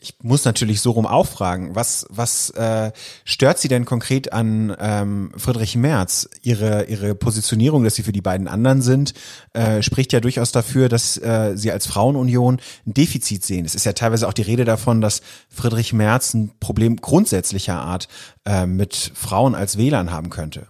ich 0.07 0.15
muss 0.23 0.45
natürlich 0.45 0.81
so 0.81 0.93
rum 0.93 1.07
auffragen. 1.07 1.75
Was, 1.75 2.07
was 2.11 2.51
äh, 2.51 2.93
stört 3.25 3.59
Sie 3.59 3.67
denn 3.67 3.85
konkret 3.85 4.33
an 4.33 4.77
ähm, 4.79 5.33
Friedrich 5.37 5.75
Merz? 5.75 6.29
Ihre, 6.43 6.85
ihre 6.85 7.15
Positionierung, 7.17 7.83
dass 7.83 7.97
Sie 7.97 8.05
für 8.05 8.13
die 8.13 8.21
beiden 8.21 8.47
anderen 8.47 8.83
sind, 8.83 9.15
äh, 9.53 9.83
spricht 9.83 10.13
ja 10.13 10.21
durchaus 10.21 10.53
dafür, 10.53 10.89
dass 10.89 11.17
äh, 11.17 11.55
Sie 11.57 11.73
als 11.73 11.87
Frauenunion 11.87 12.61
ein 12.87 12.95
Defizit 12.95 13.45
sehen. 13.45 13.65
Es 13.65 13.75
ist 13.75 13.85
ja 13.85 13.95
teilweise 13.95 14.29
auch 14.29 14.33
die 14.33 14.43
Rede 14.43 14.65
davon, 14.65 15.01
dass 15.01 15.23
Friedrich 15.49 15.93
Merz 15.93 16.35
ein 16.35 16.53
Problem 16.61 16.97
grundsätzlicher 16.97 17.81
Art 17.81 18.07
äh, 18.45 18.67
mit 18.67 19.11
Frauen 19.15 19.57
als 19.57 19.77
Wählern 19.77 20.13
haben 20.13 20.31
könnte. 20.31 20.69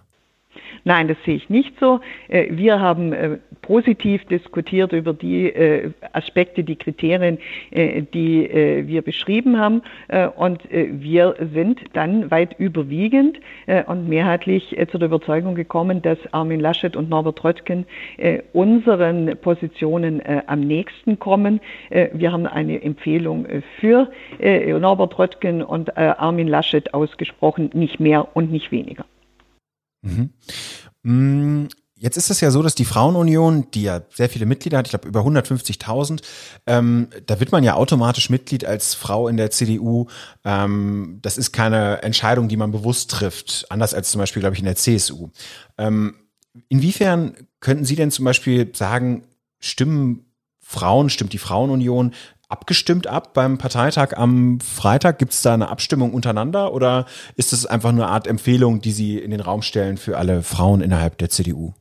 Nein, 0.87 1.09
das 1.09 1.17
sehe 1.25 1.35
ich 1.35 1.49
nicht 1.49 1.77
so. 1.81 1.99
Äh, 2.29 2.47
wir 2.51 2.79
haben 2.79 3.11
äh, 3.11 3.39
positiv 3.61 4.23
diskutiert 4.23 4.93
über 4.93 5.11
die 5.11 5.49
äh, 5.49 5.91
Aspekte, 6.13 6.63
die 6.63 6.77
Kriterien, 6.77 7.39
die 7.73 8.83
wir 8.87 9.01
beschrieben 9.01 9.59
haben. 9.59 9.81
Und 10.37 10.61
wir 10.71 11.35
sind 11.53 11.81
dann 11.93 12.31
weit 12.31 12.57
überwiegend 12.59 13.39
und 13.87 14.07
mehrheitlich 14.07 14.75
zu 14.89 14.97
der 14.97 15.07
Überzeugung 15.07 15.55
gekommen, 15.55 16.01
dass 16.01 16.17
Armin 16.31 16.59
Laschet 16.61 16.95
und 16.95 17.09
Norbert 17.09 17.43
Röttgen 17.43 17.85
unseren 18.53 19.35
Positionen 19.41 20.21
am 20.47 20.61
nächsten 20.61 21.19
kommen. 21.19 21.59
Wir 21.89 22.31
haben 22.31 22.45
eine 22.45 22.81
Empfehlung 22.81 23.45
für 23.79 24.09
Norbert 24.39 25.19
Röttgen 25.19 25.61
und 25.61 25.97
Armin 25.97 26.47
Laschet 26.47 26.93
ausgesprochen, 26.93 27.71
nicht 27.73 27.99
mehr 27.99 28.29
und 28.35 28.51
nicht 28.51 28.71
weniger. 28.71 29.05
Mhm. 30.01 30.33
Mm, 31.03 31.67
jetzt 31.95 32.17
ist 32.17 32.29
es 32.29 32.41
ja 32.41 32.51
so, 32.51 32.61
dass 32.61 32.75
die 32.75 32.85
Frauenunion, 32.85 33.69
die 33.71 33.83
ja 33.83 34.01
sehr 34.13 34.29
viele 34.29 34.45
Mitglieder 34.45 34.77
hat, 34.77 34.87
ich 34.87 34.91
glaube 34.91 35.07
über 35.07 35.21
150.000, 35.21 36.21
ähm, 36.67 37.07
da 37.25 37.39
wird 37.39 37.51
man 37.51 37.63
ja 37.63 37.75
automatisch 37.75 38.29
Mitglied 38.29 38.65
als 38.65 38.93
Frau 38.93 39.27
in 39.27 39.37
der 39.37 39.51
CDU. 39.51 40.07
Ähm, 40.43 41.19
das 41.21 41.37
ist 41.37 41.51
keine 41.51 42.01
Entscheidung, 42.03 42.47
die 42.47 42.57
man 42.57 42.71
bewusst 42.71 43.11
trifft, 43.11 43.65
anders 43.69 43.93
als 43.93 44.11
zum 44.11 44.19
Beispiel, 44.19 44.41
glaube 44.41 44.55
ich, 44.55 44.59
in 44.59 44.65
der 44.65 44.75
CSU. 44.75 45.29
Ähm, 45.77 46.15
inwiefern 46.69 47.35
könnten 47.59 47.85
Sie 47.85 47.95
denn 47.95 48.11
zum 48.11 48.25
Beispiel 48.25 48.71
sagen, 48.75 49.23
stimmen 49.59 50.25
Frauen, 50.59 51.09
stimmt 51.09 51.31
die 51.31 51.37
Frauenunion 51.37 52.13
abgestimmt 52.49 53.07
ab 53.07 53.33
beim 53.33 53.57
Parteitag 53.57 54.13
am 54.15 54.59
Freitag? 54.59 55.19
Gibt 55.19 55.33
es 55.33 55.41
da 55.41 55.53
eine 55.53 55.69
Abstimmung 55.69 56.13
untereinander 56.13 56.73
oder 56.73 57.05
ist 57.35 57.53
es 57.53 57.65
einfach 57.65 57.91
nur 57.91 58.05
eine 58.05 58.13
Art 58.13 58.27
Empfehlung, 58.27 58.81
die 58.81 58.91
Sie 58.91 59.17
in 59.17 59.31
den 59.31 59.41
Raum 59.41 59.61
stellen 59.61 59.97
für 59.97 60.17
alle 60.17 60.43
Frauen 60.43 60.81
innerhalb 60.81 61.17
der 61.17 61.29
CDU? 61.29 61.73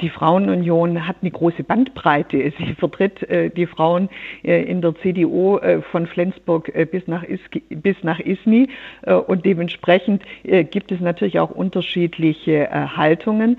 Die 0.00 0.08
Frauenunion 0.08 1.06
hat 1.06 1.16
eine 1.20 1.30
große 1.30 1.62
Bandbreite. 1.62 2.52
Sie 2.58 2.74
vertritt 2.74 3.22
äh, 3.28 3.50
die 3.50 3.66
Frauen 3.66 4.08
äh, 4.42 4.62
in 4.62 4.80
der 4.80 4.94
CDU 4.96 5.58
äh, 5.58 5.82
von 5.82 6.06
Flensburg 6.06 6.74
äh, 6.74 6.86
bis, 6.86 7.06
nach 7.06 7.22
Is 7.22 7.40
bis 7.68 7.96
nach 8.02 8.18
Isny 8.18 8.68
äh, 9.02 9.12
und 9.12 9.44
dementsprechend 9.44 10.22
äh, 10.44 10.64
gibt 10.64 10.90
es 10.90 11.00
natürlich 11.00 11.38
auch 11.38 11.50
unterschiedliche 11.50 12.68
Haltungen, 12.96 13.58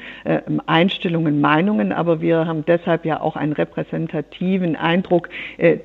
Einstellungen, 0.65 1.41
Meinungen, 1.41 1.91
aber 1.91 2.21
wir 2.21 2.45
haben 2.47 2.63
deshalb 2.65 3.05
ja 3.05 3.21
auch 3.21 3.35
einen 3.35 3.53
repräsentativen 3.53 4.75
Eindruck 4.75 5.29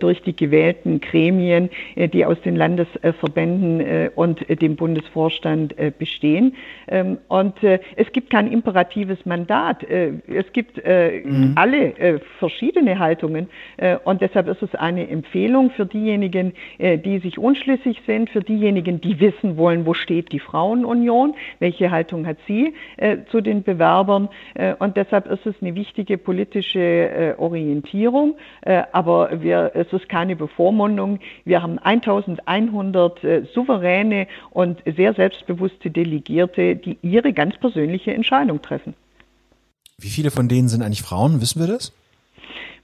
durch 0.01 0.23
die 0.23 0.35
gewählten 0.35 1.01
Gremien, 1.01 1.71
die 1.97 2.25
aus 2.25 2.41
den 2.43 2.57
Landesverbänden 2.57 4.11
und 4.15 4.47
dem 4.61 4.77
Bundesvorstand 4.77 5.75
bestehen. 5.99 6.55
Ähm, 6.89 7.19
und 7.29 7.63
es 7.63 8.13
gibt 8.13 8.31
kein 8.31 8.51
imperatives 8.51 9.25
Mandat. 9.27 9.83
Es 9.85 10.46
es 10.47 10.53
gibt 10.53 10.79
äh, 10.85 11.23
mhm. 11.25 11.53
alle 11.57 11.99
äh, 11.99 12.21
verschiedene 12.39 12.99
Haltungen 12.99 13.49
äh, 13.77 13.97
und 14.05 14.21
deshalb 14.21 14.49
ist 14.49 14.63
es 14.63 14.75
eine 14.75 15.09
Empfehlung 15.09 15.71
für 15.71 15.87
diejenigen, 15.87 16.53
äh, 16.79 16.99
die 16.99 17.19
sich 17.19 17.39
unschlüssig 17.39 18.03
sind, 18.07 18.31
für 18.31 18.41
diejenigen, 18.41 19.01
die 19.01 19.19
wissen 19.21 19.57
wollen, 19.57 19.87
wo 19.87 19.95
steht 19.95 20.33
die 20.33 20.39
Frauenunion, 20.39 21.35
welche 21.59 21.91
Haltung 21.91 22.27
hat 22.27 22.39
sie 22.47 22.75
äh, 22.97 23.19
zu 23.31 23.41
den 23.41 23.63
Bewerbern 23.63 24.29
äh, 24.55 24.75
und 24.79 24.97
deshalb 24.97 25.27
ist 25.27 25.47
es 25.47 25.55
eine 25.61 25.75
wichtige 25.75 26.19
politische 26.19 27.35
Orientierung, 27.39 28.37
aber 28.93 29.43
wir, 29.43 29.73
es 29.75 29.93
ist 29.93 30.09
keine 30.09 30.37
Bevormundung. 30.37 31.19
Wir 31.45 31.63
haben 31.63 31.79
1100 31.79 33.21
souveräne 33.53 34.27
und 34.51 34.83
sehr 34.85 35.15
selbstbewusste 35.15 35.91
Delegierte, 35.91 36.77
die 36.77 36.99
ihre 37.03 37.33
ganz 37.33 37.57
persönliche 37.59 38.13
Entscheidung 38.13 38.63
treffen. 38.63 38.95
Wie 39.99 40.11
viele 40.11 40.31
von 40.31 40.49
denen 40.49 40.69
sind 40.69 40.83
eigentlich 40.83 41.03
Frauen? 41.03 41.41
Wissen 41.41 41.61
wir 41.61 41.69
das? 41.69 41.93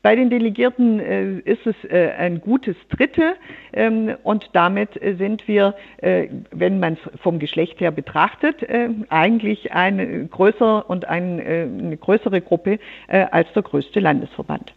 Bei 0.02 0.16
den 0.16 0.30
Delegierten 0.30 0.98
äh, 0.98 1.38
ist 1.38 1.64
es 1.64 1.76
äh, 1.88 2.10
ein 2.18 2.40
gutes 2.40 2.74
Drittel 2.90 3.36
ähm, 3.72 4.16
und 4.24 4.50
damit 4.52 5.00
äh, 5.00 5.14
sind 5.16 5.46
wir, 5.46 5.76
äh, 5.98 6.28
wenn 6.50 6.80
man 6.80 6.94
es 6.94 7.20
vom 7.20 7.38
Geschlecht 7.38 7.78
her 7.78 7.92
betrachtet, 7.92 8.64
äh, 8.64 8.88
eigentlich 9.10 9.70
eine 9.72 10.26
größere 10.26 10.84
und 10.84 11.04
ein, 11.04 11.40
eine 11.40 11.96
größere 11.96 12.40
Gruppe 12.40 12.80
als 13.06 13.48
der 13.54 13.62
größte 13.62 14.00
Landesverband. 14.00 14.72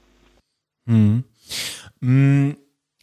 Mhm. 0.86 1.24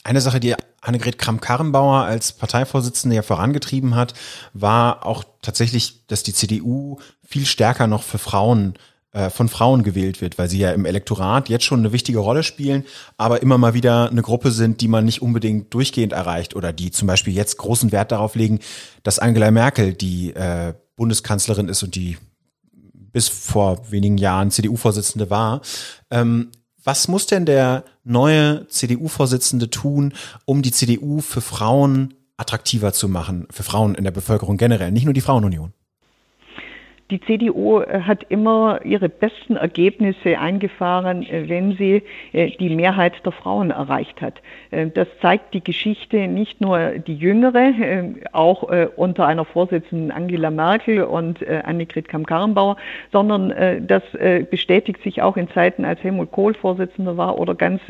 Eine 0.04 0.20
Sache, 0.20 0.40
die 0.40 0.54
Annegret 0.80 1.18
Kramp-Karrenbauer 1.18 2.02
als 2.02 2.32
Parteivorsitzende 2.32 3.16
ja 3.16 3.22
vorangetrieben 3.22 3.94
hat, 3.94 4.14
war 4.52 5.06
auch 5.06 5.24
tatsächlich, 5.42 6.06
dass 6.06 6.22
die 6.22 6.34
CDU 6.34 6.98
viel 7.24 7.46
stärker 7.46 7.86
noch 7.86 8.02
für 8.02 8.18
Frauen 8.18 8.74
äh, 8.74 8.91
von 9.30 9.50
Frauen 9.50 9.82
gewählt 9.82 10.22
wird, 10.22 10.38
weil 10.38 10.48
sie 10.48 10.58
ja 10.58 10.72
im 10.72 10.86
Elektorat 10.86 11.50
jetzt 11.50 11.64
schon 11.64 11.80
eine 11.80 11.92
wichtige 11.92 12.18
Rolle 12.18 12.42
spielen, 12.42 12.84
aber 13.18 13.42
immer 13.42 13.58
mal 13.58 13.74
wieder 13.74 14.10
eine 14.10 14.22
Gruppe 14.22 14.50
sind, 14.50 14.80
die 14.80 14.88
man 14.88 15.04
nicht 15.04 15.20
unbedingt 15.20 15.74
durchgehend 15.74 16.14
erreicht 16.14 16.56
oder 16.56 16.72
die 16.72 16.90
zum 16.90 17.08
Beispiel 17.08 17.34
jetzt 17.34 17.58
großen 17.58 17.92
Wert 17.92 18.10
darauf 18.10 18.34
legen, 18.36 18.60
dass 19.02 19.18
Angela 19.18 19.50
Merkel 19.50 19.92
die 19.92 20.34
äh, 20.34 20.72
Bundeskanzlerin 20.96 21.68
ist 21.68 21.82
und 21.82 21.94
die 21.94 22.16
bis 23.12 23.28
vor 23.28 23.90
wenigen 23.90 24.18
Jahren 24.18 24.50
CDU-Vorsitzende 24.50 25.30
war. 25.30 25.60
Ähm, 26.10 26.50
was 26.84 27.06
muss 27.06 27.26
denn 27.26 27.46
der 27.46 27.84
neue 28.02 28.66
CDU-Vorsitzende 28.68 29.70
tun, 29.70 30.14
um 30.44 30.62
die 30.62 30.72
CDU 30.72 31.20
für 31.20 31.40
Frauen 31.40 32.14
attraktiver 32.36 32.92
zu 32.92 33.08
machen, 33.08 33.46
für 33.50 33.62
Frauen 33.62 33.94
in 33.94 34.04
der 34.04 34.10
Bevölkerung 34.10 34.56
generell, 34.56 34.90
nicht 34.90 35.04
nur 35.04 35.14
die 35.14 35.20
Frauenunion? 35.20 35.72
Die 37.12 37.20
CDU 37.20 37.80
äh, 37.80 38.00
hat 38.00 38.24
immer 38.30 38.80
ihre 38.84 39.10
besten 39.10 39.56
Ergebnisse 39.56 40.38
eingefahren, 40.38 41.22
äh, 41.24 41.46
wenn 41.46 41.76
sie 41.76 42.02
äh, 42.32 42.52
die 42.56 42.70
Mehrheit 42.70 43.12
der 43.26 43.32
Frauen 43.32 43.70
erreicht 43.70 44.22
hat. 44.22 44.40
Das 44.94 45.06
zeigt 45.20 45.52
die 45.52 45.62
Geschichte 45.62 46.26
nicht 46.28 46.62
nur 46.62 46.92
die 46.92 47.14
jüngere, 47.14 47.72
auch 48.32 48.62
unter 48.96 49.26
einer 49.26 49.44
Vorsitzenden 49.44 50.10
Angela 50.10 50.50
Merkel 50.50 51.02
und 51.02 51.46
Annegret 51.46 52.08
Kamm-Karrenbauer, 52.08 52.76
sondern 53.10 53.52
das 53.86 54.02
bestätigt 54.50 55.02
sich 55.02 55.20
auch 55.20 55.36
in 55.36 55.48
Zeiten, 55.50 55.84
als 55.84 56.02
Helmut 56.02 56.32
Kohl 56.32 56.54
Vorsitzender 56.54 57.18
war 57.18 57.38
oder 57.38 57.54
ganz 57.54 57.82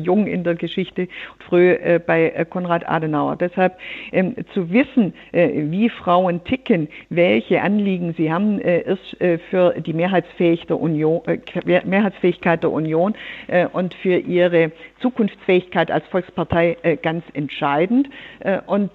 jung 0.00 0.28
in 0.28 0.44
der 0.44 0.54
Geschichte, 0.54 1.08
früh 1.48 1.76
bei 2.06 2.46
Konrad 2.50 2.88
Adenauer. 2.88 3.34
Deshalb 3.34 3.76
ähm, 4.12 4.36
zu 4.54 4.70
wissen, 4.70 5.12
wie 5.32 5.88
Frauen 5.88 6.44
ticken, 6.44 6.86
welche 7.08 7.62
Anliegen 7.62 8.14
sie 8.16 8.30
haben, 8.32 8.35
haben, 8.36 8.60
äh, 8.60 8.80
ist 8.82 9.20
äh, 9.20 9.38
für 9.50 9.80
die 9.80 9.92
Mehrheitsfähigkeit 9.92 10.68
der 10.70 10.80
Union, 10.80 11.22
äh, 11.26 11.80
Mehrheitsfähigkeit 11.84 12.62
der 12.62 12.70
Union 12.70 13.14
und 13.72 13.94
für 13.94 14.16
ihre 14.18 14.72
Zukunftsfähigkeit 15.00 15.90
als 15.90 16.06
Volkspartei 16.08 16.76
ganz 17.02 17.24
entscheidend. 17.32 18.08
Und 18.66 18.90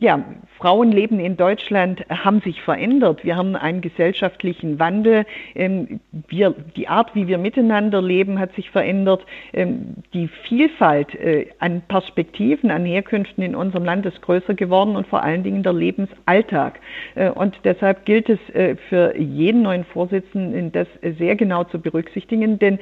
Ja, 0.00 0.24
Frauenleben 0.60 1.20
in 1.20 1.36
Deutschland 1.36 2.04
haben 2.08 2.40
sich 2.40 2.60
verändert. 2.62 3.24
Wir 3.24 3.36
haben 3.36 3.56
einen 3.56 3.80
gesellschaftlichen 3.80 4.78
Wandel. 4.78 5.24
Ähm, 5.54 6.00
wir, 6.28 6.54
die 6.76 6.88
Art, 6.88 7.14
wie 7.14 7.28
wir 7.28 7.36
miteinander 7.38 8.00
leben, 8.02 8.38
hat 8.38 8.54
sich 8.54 8.70
verändert. 8.70 9.24
Ähm, 9.54 9.96
die 10.12 10.28
Vielfalt 10.28 11.14
äh, 11.14 11.46
an 11.58 11.82
Perspektiven, 11.88 12.70
an 12.70 12.84
Herkünften 12.84 13.42
in 13.42 13.54
unserem 13.54 13.84
Land 13.84 14.04
ist 14.04 14.20
größer 14.20 14.54
geworden 14.54 14.96
und 14.96 15.06
vor 15.06 15.22
allen 15.22 15.42
Dingen 15.42 15.62
der 15.62 15.72
Lebensalltag. 15.72 16.80
Äh, 17.14 17.30
und 17.30 17.58
deshalb 17.64 18.04
gilt 18.04 18.28
es 18.28 18.38
äh, 18.54 18.76
für 18.88 19.18
jeden 19.18 19.62
neuen 19.62 19.84
Vorsitzenden, 19.84 20.72
das 20.72 20.88
sehr 21.18 21.36
genau 21.36 21.64
zu 21.64 21.78
berücksichtigen, 21.78 22.58
denn 22.58 22.78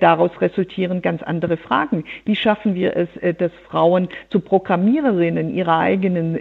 daraus 0.00 0.30
resultieren 0.40 1.02
ganz 1.02 1.22
andere 1.22 1.56
Fragen. 1.56 2.04
Wie 2.24 2.36
schaffen 2.36 2.74
wir 2.74 2.96
es, 2.96 3.08
dass 3.38 3.52
Frauen 3.68 4.08
zu 4.30 4.40
Programmiererinnen 4.40 5.54
ihrer 5.54 5.78
eigenen 5.78 6.36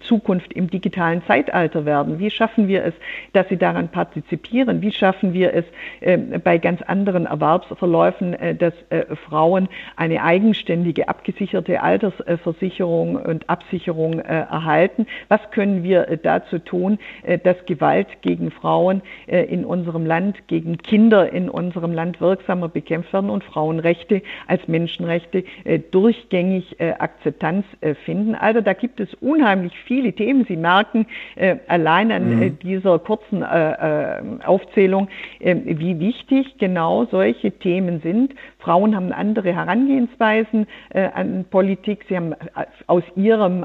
Zukunft 0.00 0.52
im 0.52 0.68
digitalen 0.68 1.22
Zeitalter 1.26 1.84
werden? 1.84 2.18
Wie 2.18 2.30
schaffen 2.30 2.68
wir 2.68 2.84
es, 2.84 2.94
dass 3.32 3.48
sie 3.48 3.56
daran 3.56 3.88
partizipieren? 3.88 4.82
Wie 4.82 4.92
schaffen 4.92 5.32
wir 5.32 5.54
es 5.54 5.64
äh, 6.00 6.16
bei 6.16 6.58
ganz 6.58 6.82
anderen 6.82 7.26
Erwerbsverläufen, 7.26 8.34
äh, 8.34 8.54
dass 8.54 8.74
äh, 8.90 9.04
Frauen 9.28 9.68
eine 9.96 10.22
eigenständige, 10.22 11.08
abgesicherte 11.08 11.82
Altersversicherung 11.82 13.16
und 13.16 13.48
Absicherung 13.48 14.20
äh, 14.20 14.22
erhalten? 14.22 15.06
Was 15.28 15.40
können 15.50 15.82
wir 15.82 16.18
dazu 16.22 16.58
tun, 16.58 16.98
dass 17.44 17.64
Gewalt 17.66 18.08
gegen 18.22 18.50
Frauen 18.50 19.02
in 19.26 19.64
unserem 19.64 20.06
Land, 20.06 20.48
gegen 20.48 20.78
Kinder 20.78 21.32
in 21.32 21.48
unserem 21.48 21.92
Land 21.92 22.20
wirksamer 22.20 22.68
bekämpft 22.68 23.12
werden 23.12 23.30
und 23.30 23.44
Frauenrechte 23.44 24.22
als 24.46 24.66
Menschenrechte 24.68 25.44
durchgängig 25.90 26.80
Akzeptanz 26.80 27.64
finden? 28.04 28.34
Also 28.34 28.60
da 28.60 28.72
gibt 28.72 29.00
es 29.00 29.14
unheimlich 29.14 29.61
unheimlich 29.62 29.78
viele 29.86 30.12
Themen. 30.12 30.44
Sie 30.48 30.56
merken 30.56 31.06
äh, 31.36 31.56
allein 31.68 32.10
an 32.12 32.36
mhm. 32.36 32.42
äh, 32.42 32.50
dieser 32.50 32.98
kurzen 32.98 33.42
äh, 33.42 34.16
äh 34.16 34.22
Aufzählung, 34.44 35.08
ähm, 35.40 35.62
wie 35.64 35.98
wichtig 36.00 36.58
genau 36.58 37.06
solche 37.06 37.52
Themen 37.52 38.00
sind. 38.00 38.34
Frauen 38.58 38.96
haben 38.96 39.12
andere 39.12 39.54
Herangehensweisen 39.54 40.66
äh, 40.90 41.08
an 41.14 41.44
Politik. 41.50 42.04
Sie 42.08 42.16
haben 42.16 42.32
äh, 42.32 42.64
aus 42.86 43.02
ihrem 43.16 43.64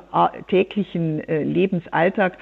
täglichen 0.49 1.21
Lebensalltag 1.27 2.37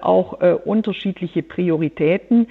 auch 0.00 0.38
unterschiedliche 0.64 1.42
Prioritäten 1.42 2.46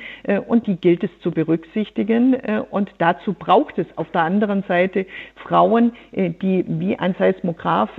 und 0.47 0.67
die 0.67 0.75
gilt 0.75 1.03
es 1.03 1.09
zu 1.21 1.31
berücksichtigen. 1.31 2.35
und 2.71 2.91
dazu 2.97 3.33
braucht 3.33 3.77
es 3.77 3.85
auf 3.95 4.09
der 4.11 4.21
anderen 4.21 4.63
Seite 4.67 5.05
Frauen, 5.35 5.93
die 6.13 6.65
wie 6.67 6.97
ein 6.97 7.15
Seismograph 7.17 7.89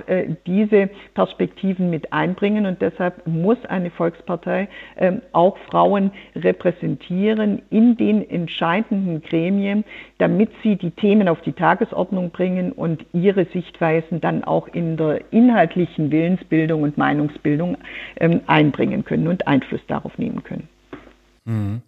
diese 0.45 0.89
Perspektiven 1.13 1.89
mit 1.89 2.11
einbringen 2.13 2.46
bringen 2.47 2.65
und 2.65 2.81
deshalb 2.81 3.27
muss 3.27 3.57
eine 3.67 3.91
Volkspartei 3.91 4.69
ähm, 4.95 5.21
auch 5.33 5.57
Frauen 5.69 6.11
repräsentieren 6.35 7.61
in 7.69 7.97
den 7.97 8.27
entscheidenden 8.29 9.21
Gremien, 9.21 9.83
damit 10.17 10.49
sie 10.63 10.77
die 10.77 10.91
Themen 10.91 11.27
auf 11.27 11.41
die 11.41 11.51
Tagesordnung 11.51 12.31
bringen 12.31 12.71
und 12.71 13.05
ihre 13.11 13.45
Sichtweisen 13.51 14.21
dann 14.21 14.45
auch 14.45 14.67
in 14.69 14.95
der 14.95 15.21
inhaltlichen 15.31 16.09
Willensbildung 16.09 16.83
und 16.83 16.97
Meinungsbildung 16.97 17.77
ähm, 18.17 18.39
einbringen 18.47 19.03
können 19.03 19.27
und 19.27 19.45
Einfluss 19.45 19.81
darauf 19.87 20.17
nehmen 20.17 20.43
können. 20.43 20.69
Mhm. 21.43 21.81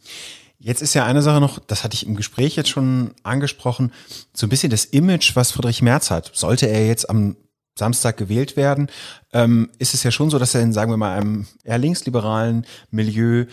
Jetzt 0.61 0.81
ist 0.81 0.93
ja 0.93 1.05
eine 1.05 1.21
Sache 1.21 1.39
noch, 1.39 1.59
das 1.59 1.85
hatte 1.85 1.95
ich 1.95 2.05
im 2.05 2.17
Gespräch 2.17 2.57
jetzt 2.57 2.69
schon 2.69 3.11
angesprochen, 3.23 3.93
so 4.33 4.45
ein 4.45 4.49
bisschen 4.49 4.69
das 4.69 4.83
Image, 4.83 5.37
was 5.37 5.53
Friedrich 5.53 5.81
Merz 5.81 6.11
hat. 6.11 6.31
Sollte 6.33 6.67
er 6.67 6.85
jetzt 6.85 7.09
am 7.09 7.37
Samstag 7.79 8.17
gewählt 8.17 8.55
werden, 8.55 8.87
ähm, 9.33 9.69
ist 9.79 9.93
es 9.95 10.03
ja 10.03 10.11
schon 10.11 10.29
so, 10.29 10.37
dass 10.37 10.53
er 10.53 10.61
in, 10.61 10.73
sagen 10.73 10.91
wir 10.91 10.97
mal, 10.97 11.17
einem 11.17 11.47
eher 11.63 11.79
linksliberalen 11.79 12.65
Milieu 12.91 13.45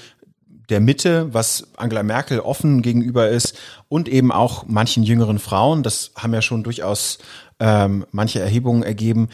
der 0.69 0.81
Mitte, 0.81 1.33
was 1.33 1.69
Angela 1.77 2.03
Merkel 2.03 2.41
offen 2.41 2.83
gegenüber 2.83 3.29
ist 3.29 3.57
und 3.89 4.09
eben 4.09 4.33
auch 4.33 4.67
manchen 4.67 5.03
jüngeren 5.03 5.39
Frauen, 5.39 5.83
das 5.83 6.11
haben 6.17 6.35
ja 6.35 6.43
schon 6.43 6.65
durchaus 6.65 7.19
ähm, 7.61 8.05
manche 8.11 8.41
Erhebungen 8.41 8.83
ergeben, 8.83 9.29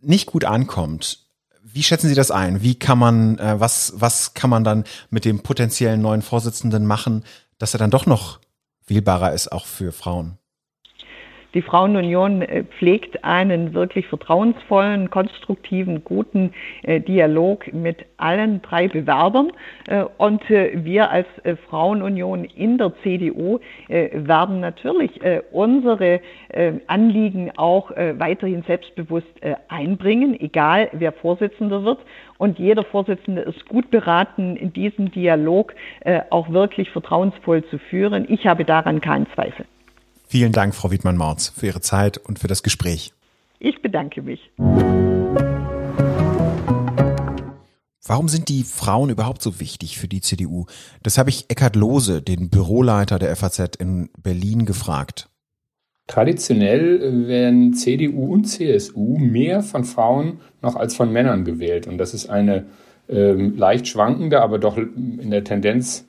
nicht 0.00 0.26
gut 0.26 0.44
ankommt. 0.44 1.24
Wie 1.62 1.82
schätzen 1.82 2.08
Sie 2.08 2.14
das 2.14 2.30
ein? 2.30 2.62
Wie 2.62 2.76
kann 2.76 2.98
man, 2.98 3.38
äh, 3.38 3.58
was, 3.58 3.94
was 3.96 4.34
kann 4.34 4.50
man 4.50 4.64
dann 4.64 4.84
mit 5.10 5.24
dem 5.24 5.40
potenziellen 5.40 6.00
neuen 6.00 6.22
Vorsitzenden 6.22 6.86
machen, 6.86 7.24
dass 7.58 7.74
er 7.74 7.78
dann 7.78 7.90
doch 7.90 8.06
noch 8.06 8.40
wählbarer 8.86 9.32
ist, 9.34 9.52
auch 9.52 9.66
für 9.66 9.92
Frauen? 9.92 10.38
Die 11.56 11.62
Frauenunion 11.62 12.42
äh, 12.42 12.64
pflegt 12.64 13.24
einen 13.24 13.72
wirklich 13.72 14.06
vertrauensvollen, 14.08 15.08
konstruktiven, 15.08 16.04
guten 16.04 16.52
äh, 16.82 17.00
Dialog 17.00 17.72
mit 17.72 18.04
allen 18.18 18.60
drei 18.60 18.88
Bewerbern. 18.88 19.50
Äh, 19.88 20.04
und 20.18 20.42
wir 20.50 21.10
als 21.10 21.26
Frauenunion 21.70 22.44
in 22.44 22.76
der 22.76 22.92
CDU 23.02 23.58
werden 23.88 24.60
natürlich 24.60 25.20
unsere 25.52 26.20
Anliegen 26.86 27.52
auch 27.56 27.90
weiterhin 27.90 28.62
selbstbewusst 28.62 29.26
einbringen, 29.68 30.38
egal 30.38 30.88
wer 30.92 31.12
Vorsitzender 31.12 31.84
wird. 31.84 31.98
Und 32.38 32.58
jeder 32.58 32.84
Vorsitzende 32.84 33.42
ist 33.42 33.66
gut 33.68 33.90
beraten, 33.90 34.56
in 34.56 34.72
diesem 34.72 35.10
Dialog 35.10 35.74
auch 36.30 36.50
wirklich 36.50 36.90
vertrauensvoll 36.90 37.64
zu 37.64 37.78
führen. 37.78 38.26
Ich 38.28 38.46
habe 38.46 38.64
daran 38.64 39.00
keinen 39.00 39.26
Zweifel. 39.34 39.66
Vielen 40.28 40.50
Dank, 40.50 40.74
Frau 40.74 40.90
Wiedmann-Mautz, 40.90 41.52
für 41.56 41.66
Ihre 41.66 41.80
Zeit 41.80 42.18
und 42.18 42.40
für 42.40 42.48
das 42.48 42.64
Gespräch. 42.64 43.12
Ich 43.60 43.80
bedanke 43.80 44.22
mich. 44.22 44.50
Warum 48.08 48.28
sind 48.28 48.48
die 48.48 48.64
Frauen 48.64 49.10
überhaupt 49.10 49.40
so 49.40 49.60
wichtig 49.60 49.98
für 49.98 50.08
die 50.08 50.20
CDU? 50.20 50.66
Das 51.02 51.16
habe 51.16 51.30
ich 51.30 51.46
Eckhard 51.48 51.76
Lohse, 51.76 52.22
den 52.22 52.50
Büroleiter 52.50 53.20
der 53.20 53.34
FAZ 53.36 53.76
in 53.78 54.10
Berlin, 54.20 54.66
gefragt. 54.66 55.28
Traditionell 56.08 57.28
werden 57.28 57.74
CDU 57.74 58.32
und 58.32 58.44
CSU 58.46 59.18
mehr 59.18 59.62
von 59.62 59.84
Frauen 59.84 60.40
noch 60.60 60.74
als 60.74 60.96
von 60.96 61.12
Männern 61.12 61.44
gewählt. 61.44 61.86
Und 61.86 61.98
das 61.98 62.14
ist 62.14 62.28
eine 62.28 62.66
ähm, 63.08 63.56
leicht 63.56 63.88
schwankende, 63.88 64.40
aber 64.40 64.58
doch 64.58 64.76
in 64.76 65.30
der 65.30 65.44
Tendenz 65.44 66.06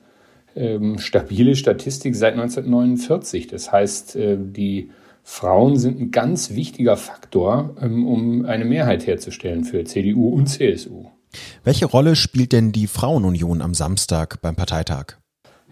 ähm, 0.58 0.98
stabile 0.98 1.56
Statistik 1.56 2.16
seit 2.16 2.34
1949. 2.34 3.46
Das 3.46 3.72
heißt, 3.72 4.16
äh, 4.16 4.36
die 4.38 4.90
Frauen 5.22 5.76
sind 5.76 6.00
ein 6.00 6.10
ganz 6.10 6.54
wichtiger 6.54 6.96
Faktor, 6.96 7.76
ähm, 7.80 8.06
um 8.06 8.46
eine 8.46 8.64
Mehrheit 8.64 9.06
herzustellen 9.06 9.64
für 9.64 9.84
CDU 9.84 10.30
und 10.30 10.46
CSU. 10.46 11.06
Welche 11.64 11.86
Rolle 11.86 12.16
spielt 12.16 12.52
denn 12.52 12.72
die 12.72 12.86
Frauenunion 12.86 13.60
am 13.60 13.74
Samstag 13.74 14.40
beim 14.40 14.56
Parteitag? 14.56 15.18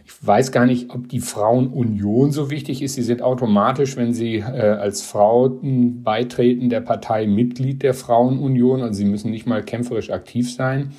Ich 0.04 0.24
weiß 0.24 0.52
gar 0.52 0.66
nicht, 0.66 0.90
ob 0.90 1.08
die 1.08 1.18
Frauenunion 1.20 2.30
so 2.30 2.48
wichtig 2.48 2.80
ist. 2.80 2.94
Sie 2.94 3.02
sind 3.02 3.22
automatisch, 3.22 3.96
wenn 3.96 4.14
Sie 4.14 4.36
äh, 4.36 4.42
als 4.42 5.02
Frau 5.02 5.58
beitreten, 5.60 6.68
der 6.68 6.80
Partei 6.80 7.26
Mitglied 7.26 7.82
der 7.82 7.92
Frauenunion. 7.92 8.82
Also 8.82 8.98
Sie 8.98 9.04
müssen 9.04 9.32
nicht 9.32 9.46
mal 9.46 9.64
kämpferisch 9.64 10.10
aktiv 10.10 10.52
sein. 10.52 10.92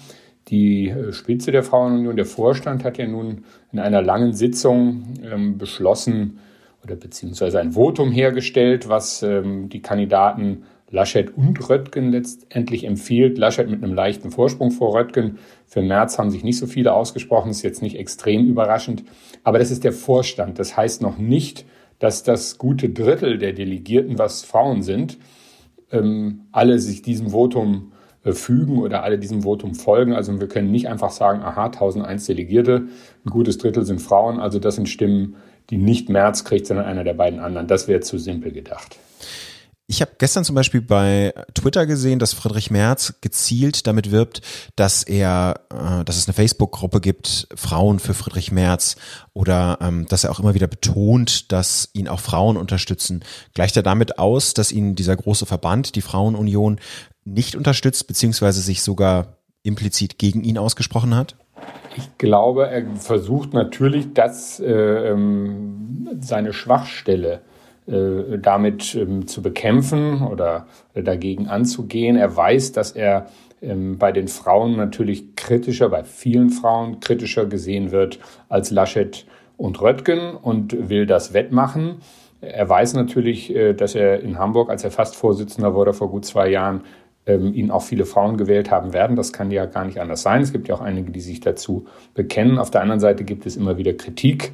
Die 0.48 0.90
äh, 0.90 1.12
Spitze 1.12 1.52
der 1.52 1.64
Frauenunion, 1.64 2.16
der 2.16 2.26
Vorstand, 2.26 2.84
hat 2.84 2.98
ja 2.98 3.08
nun 3.08 3.44
in 3.72 3.80
einer 3.80 4.02
langen 4.02 4.34
Sitzung 4.34 5.04
ähm, 5.24 5.58
beschlossen 5.58 6.40
oder 6.84 6.96
beziehungsweise 6.96 7.60
ein 7.60 7.74
Votum 7.74 8.12
hergestellt, 8.12 8.88
was 8.88 9.24
ähm, 9.24 9.70
die 9.70 9.82
Kandidaten 9.82 10.64
Laschet 10.90 11.36
und 11.36 11.70
Röttgen 11.70 12.12
letztendlich 12.12 12.86
empfiehlt. 12.86 13.38
Laschet 13.38 13.70
mit 13.70 13.84
einem 13.84 13.94
leichten 13.94 14.32
Vorsprung 14.32 14.72
vor 14.72 14.96
Röttgen. 14.96 15.38
Für 15.66 15.82
März 15.82 16.18
haben 16.18 16.32
sich 16.32 16.46
nicht 16.46 16.58
so 16.58 16.66
viele 16.66 16.94
ausgesprochen, 16.94 17.52
ist 17.52 17.62
jetzt 17.62 17.82
nicht 17.82 17.98
extrem 17.98 18.48
überraschend. 18.48 19.04
Aber 19.44 19.60
das 19.60 19.70
ist 19.70 19.84
der 19.84 19.92
Vorstand. 19.92 20.60
Das 20.60 20.78
heißt 20.78 21.02
noch 21.02 21.18
nicht, 21.18 21.66
dass 22.00 22.24
das 22.24 22.58
gute 22.58 22.90
Drittel 22.90 23.38
der 23.38 23.52
Delegierten, 23.52 24.18
was 24.18 24.44
Frauen 24.44 24.82
sind, 24.82 25.18
ähm, 25.92 26.42
alle 26.54 26.80
sich 26.80 27.02
diesem 27.02 27.32
Votum 27.32 27.92
fügen 28.34 28.80
oder 28.80 29.04
alle 29.04 29.20
diesem 29.20 29.44
Votum 29.44 29.76
folgen. 29.76 30.13
Also 30.13 30.40
wir 30.40 30.48
können 30.48 30.72
nicht 30.72 30.88
einfach 30.88 31.12
sagen, 31.12 31.42
aha, 31.42 31.66
1001 31.66 32.26
Delegierte, 32.26 32.88
ein 33.26 33.30
gutes 33.30 33.58
Drittel 33.58 33.86
sind 33.86 34.02
Frauen, 34.02 34.40
also 34.40 34.60
das 34.60 34.76
sind 34.76 34.90
Stimmen, 34.90 35.36
die 35.70 35.78
nicht 35.78 36.10
Merz 36.10 36.44
kriegt, 36.44 36.68
sondern 36.68 36.86
einer 36.86 37.04
der 37.04 37.13
beiden 37.13 37.40
anderen. 37.40 37.68
Das 37.68 37.88
wäre 37.88 38.00
zu 38.00 38.18
simpel 38.18 38.52
gedacht. 38.52 38.98
Ich 39.90 40.02
habe 40.02 40.12
gestern 40.18 40.44
zum 40.44 40.54
Beispiel 40.54 40.82
bei 40.82 41.34
Twitter 41.54 41.86
gesehen, 41.86 42.20
dass 42.20 42.34
Friedrich 42.34 42.70
Merz 42.70 43.13
gezielt 43.22 43.88
damit 43.88 44.12
wirbt, 44.12 44.42
dass 44.76 45.02
er, 45.02 45.62
äh, 45.72 46.04
dass 46.04 46.18
es 46.18 46.28
eine 46.28 46.34
Facebook-Gruppe 46.34 47.00
gibt, 47.00 47.48
Frauen 47.56 48.00
für 48.00 48.13
Friedrich 48.13 48.52
Merz, 48.52 48.98
oder 49.34 49.78
ähm, 49.80 50.06
dass 50.10 50.26
er 50.26 50.32
auch 50.32 50.42
immer 50.42 50.56
wieder 50.56 50.68
betont, 50.68 51.54
dass 51.54 51.90
ihn 51.94 52.10
auch 52.10 52.20
Frauen 52.20 52.58
unterstützen. 52.58 53.24
Gleicht 53.54 53.78
er 53.78 53.84
damit 53.84 54.20
aus, 54.20 54.54
dass 54.54 54.74
ihn 54.74 54.96
dieser 54.96 55.16
große 55.16 55.46
Verband, 55.46 55.96
die 55.96 56.02
Frauenunion, 56.02 56.82
nicht 57.28 57.56
unterstützt, 57.56 58.08
beziehungsweise 58.08 58.62
sich 58.62 58.82
sogar 58.82 59.38
implizit 59.63 60.18
gegen 60.18 60.44
ihn 60.44 60.58
ausgesprochen 60.58 61.16
hat? 61.16 61.36
Ich 61.96 62.18
glaube, 62.18 62.68
er 62.68 62.86
versucht 62.96 63.54
natürlich, 63.54 64.13
dass 64.13 64.60
äh, 64.60 64.72
ähm, 64.72 66.08
seine 66.20 66.54
Schwachstelle 66.54 67.42
äh, 67.88 68.38
damit 68.38 68.96
ähm, 68.96 69.28
zu 69.28 69.42
bekämpfen 69.42 70.22
oder 70.22 70.68
dagegen 70.94 71.48
anzugehen. 71.48 72.16
Er 72.16 72.36
weiß, 72.36 72.72
dass 72.72 72.92
er 72.92 73.28
ähm, 73.62 73.98
bei 73.98 74.12
den 74.12 74.28
Frauen 74.28 74.76
natürlich 74.76 75.36
kritischer, 75.36 75.90
bei 75.90 76.04
vielen 76.04 76.50
Frauen 76.50 77.00
kritischer 77.00 77.46
gesehen 77.46 77.92
wird 77.92 78.20
als 78.50 78.72
Laschet 78.72 79.26
und 79.58 79.82
Röttgen 79.82 80.36
und 80.36 80.90
will 80.90 81.06
das 81.06 81.34
wettmachen. 81.34 82.02
Er 82.42 82.70
weiß 82.70 82.94
natürlich, 82.94 83.56
äh, 83.56 83.74
dass 83.74 83.96
er 83.96 84.22
in 84.22 84.38
Hamburg, 84.38 84.70
als 84.70 84.84
er 84.84 84.92
fast 84.92 85.16
Vorsitzender 85.16 85.74
wurde 85.74 85.94
vor 85.94 86.10
gut 86.10 86.26
zwei 86.26 86.50
Jahren, 86.50 86.82
ähm, 87.28 87.54
ihn 87.54 87.70
auch 87.72 87.84
viele 87.84 88.06
Frauen 88.06 88.38
gewählt 88.38 88.72
haben 88.72 88.94
werden. 88.94 89.16
Das 89.16 89.34
kann 89.34 89.52
ja 89.52 89.66
gar 89.66 89.86
nicht 89.86 90.00
anders 90.00 90.22
sein. 90.22 90.42
Es 90.42 90.54
gibt 90.54 90.68
ja 90.70 90.76
auch 90.76 90.82
einige, 90.82 91.12
die 91.12 91.20
sich 91.20 91.42
dazu 91.42 91.86
bekennen. 92.13 92.58
Auf 92.58 92.72
der 92.72 92.82
anderen 92.82 93.02
Seite 93.02 93.24
gibt 93.26 93.46
es 93.46 93.58
immer 93.58 93.78
wieder 93.78 93.94
Kritik. 93.94 94.54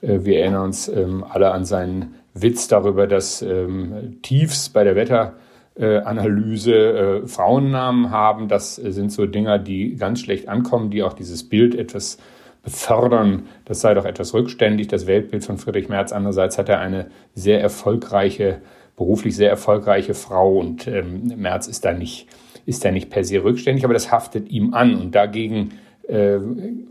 Äh, 0.00 0.24
wir 0.24 0.40
erinnern 0.40 0.64
uns 0.64 0.88
ähm, 0.88 1.24
alle 1.28 1.52
an 1.52 1.64
seinen 1.64 2.14
Witz 2.32 2.66
darüber, 2.66 3.06
dass 3.06 3.42
ähm, 3.42 4.18
Tiefs 4.22 4.70
bei 4.70 4.82
der 4.84 4.96
Wetteranalyse 4.96 6.72
äh, 6.74 7.26
Frauennamen 7.28 8.10
haben. 8.10 8.48
Das 8.48 8.76
sind 8.76 9.12
so 9.12 9.26
Dinger, 9.26 9.58
die 9.58 9.94
ganz 9.96 10.20
schlecht 10.20 10.48
ankommen, 10.48 10.90
die 10.90 11.02
auch 11.02 11.12
dieses 11.12 11.48
Bild 11.48 11.74
etwas 11.74 12.18
befördern. 12.62 13.44
Das 13.66 13.82
sei 13.82 13.94
doch 13.94 14.06
etwas 14.06 14.34
rückständig, 14.34 14.88
das 14.88 15.06
Weltbild 15.06 15.44
von 15.44 15.58
Friedrich 15.58 15.88
Merz. 15.88 16.10
Andererseits 16.12 16.58
hat 16.58 16.68
er 16.68 16.80
eine 16.80 17.06
sehr 17.34 17.60
erfolgreiche 17.60 18.62
beruflich 18.96 19.36
sehr 19.36 19.50
erfolgreiche 19.50 20.14
Frau 20.14 20.58
und 20.58 20.86
ähm, 20.86 21.32
Merz 21.36 21.66
ist 21.66 21.84
da 21.84 21.92
nicht, 21.92 22.28
ist 22.66 22.84
da 22.84 22.90
nicht 22.90 23.10
per 23.10 23.24
se 23.24 23.42
rückständig, 23.42 23.84
aber 23.84 23.94
das 23.94 24.12
haftet 24.12 24.48
ihm 24.48 24.74
an 24.74 24.96
und 24.96 25.14
dagegen 25.14 25.72
äh, 26.08 26.38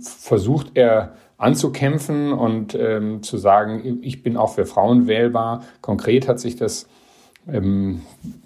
versucht 0.02 0.72
er 0.74 1.14
anzukämpfen 1.38 2.32
und 2.32 2.76
ähm, 2.76 3.22
zu 3.22 3.38
sagen, 3.38 4.00
ich 4.02 4.24
bin 4.24 4.38
auch 4.38 4.54
für 4.54 4.66
Frauen 4.66 5.08
wählbar. 5.08 5.64
Konkret 5.82 6.28
hat 6.28 6.40
sich 6.40 6.56
das 6.56 6.88
ähm, 7.52 8.02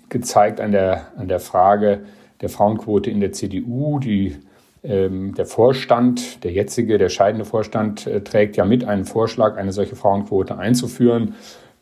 gezeigt 0.09 0.59
an 0.59 0.71
der, 0.71 1.07
an 1.17 1.27
der 1.27 1.39
Frage 1.39 2.01
der 2.41 2.49
Frauenquote 2.49 3.09
in 3.09 3.19
der 3.19 3.31
CDU. 3.33 3.99
Die, 3.99 4.37
ähm, 4.83 5.35
der 5.35 5.45
Vorstand, 5.45 6.43
der 6.43 6.51
jetzige, 6.51 6.97
der 6.97 7.09
scheidende 7.09 7.45
Vorstand, 7.45 8.07
äh, 8.07 8.21
trägt 8.21 8.57
ja 8.57 8.65
mit 8.65 8.83
einen 8.83 9.05
Vorschlag, 9.05 9.57
eine 9.57 9.71
solche 9.71 9.95
Frauenquote 9.95 10.57
einzuführen. 10.57 11.35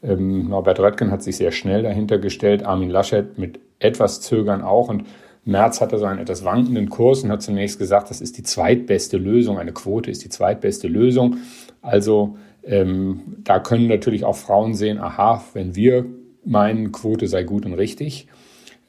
Ähm, 0.05 0.49
Norbert 0.49 0.79
Röttgen 0.79 1.11
hat 1.11 1.23
sich 1.23 1.37
sehr 1.37 1.51
schnell 1.51 1.83
dahinter 1.83 2.19
gestellt, 2.19 2.63
Armin 2.63 2.89
Laschet 2.89 3.37
mit 3.37 3.59
etwas 3.79 4.21
Zögern 4.21 4.61
auch. 4.61 4.89
Und 4.89 5.05
Merz 5.43 5.81
hatte 5.81 5.97
so 5.97 6.05
einen 6.05 6.19
etwas 6.19 6.43
wankenden 6.43 6.89
Kurs 6.89 7.23
und 7.23 7.31
hat 7.31 7.41
zunächst 7.41 7.79
gesagt, 7.79 8.09
das 8.09 8.21
ist 8.21 8.37
die 8.37 8.43
zweitbeste 8.43 9.17
Lösung. 9.17 9.57
Eine 9.57 9.73
Quote 9.73 10.11
ist 10.11 10.23
die 10.23 10.29
zweitbeste 10.29 10.87
Lösung. 10.87 11.37
Also 11.81 12.37
ähm, 12.63 13.37
da 13.43 13.59
können 13.59 13.87
natürlich 13.87 14.25
auch 14.25 14.35
Frauen 14.35 14.73
sehen, 14.73 14.99
aha, 14.99 15.43
wenn 15.53 15.75
wir 15.75 16.05
meinen, 16.43 16.91
Quote 16.91 17.27
sei 17.27 17.43
gut 17.43 17.65
und 17.65 17.73
richtig, 17.73 18.27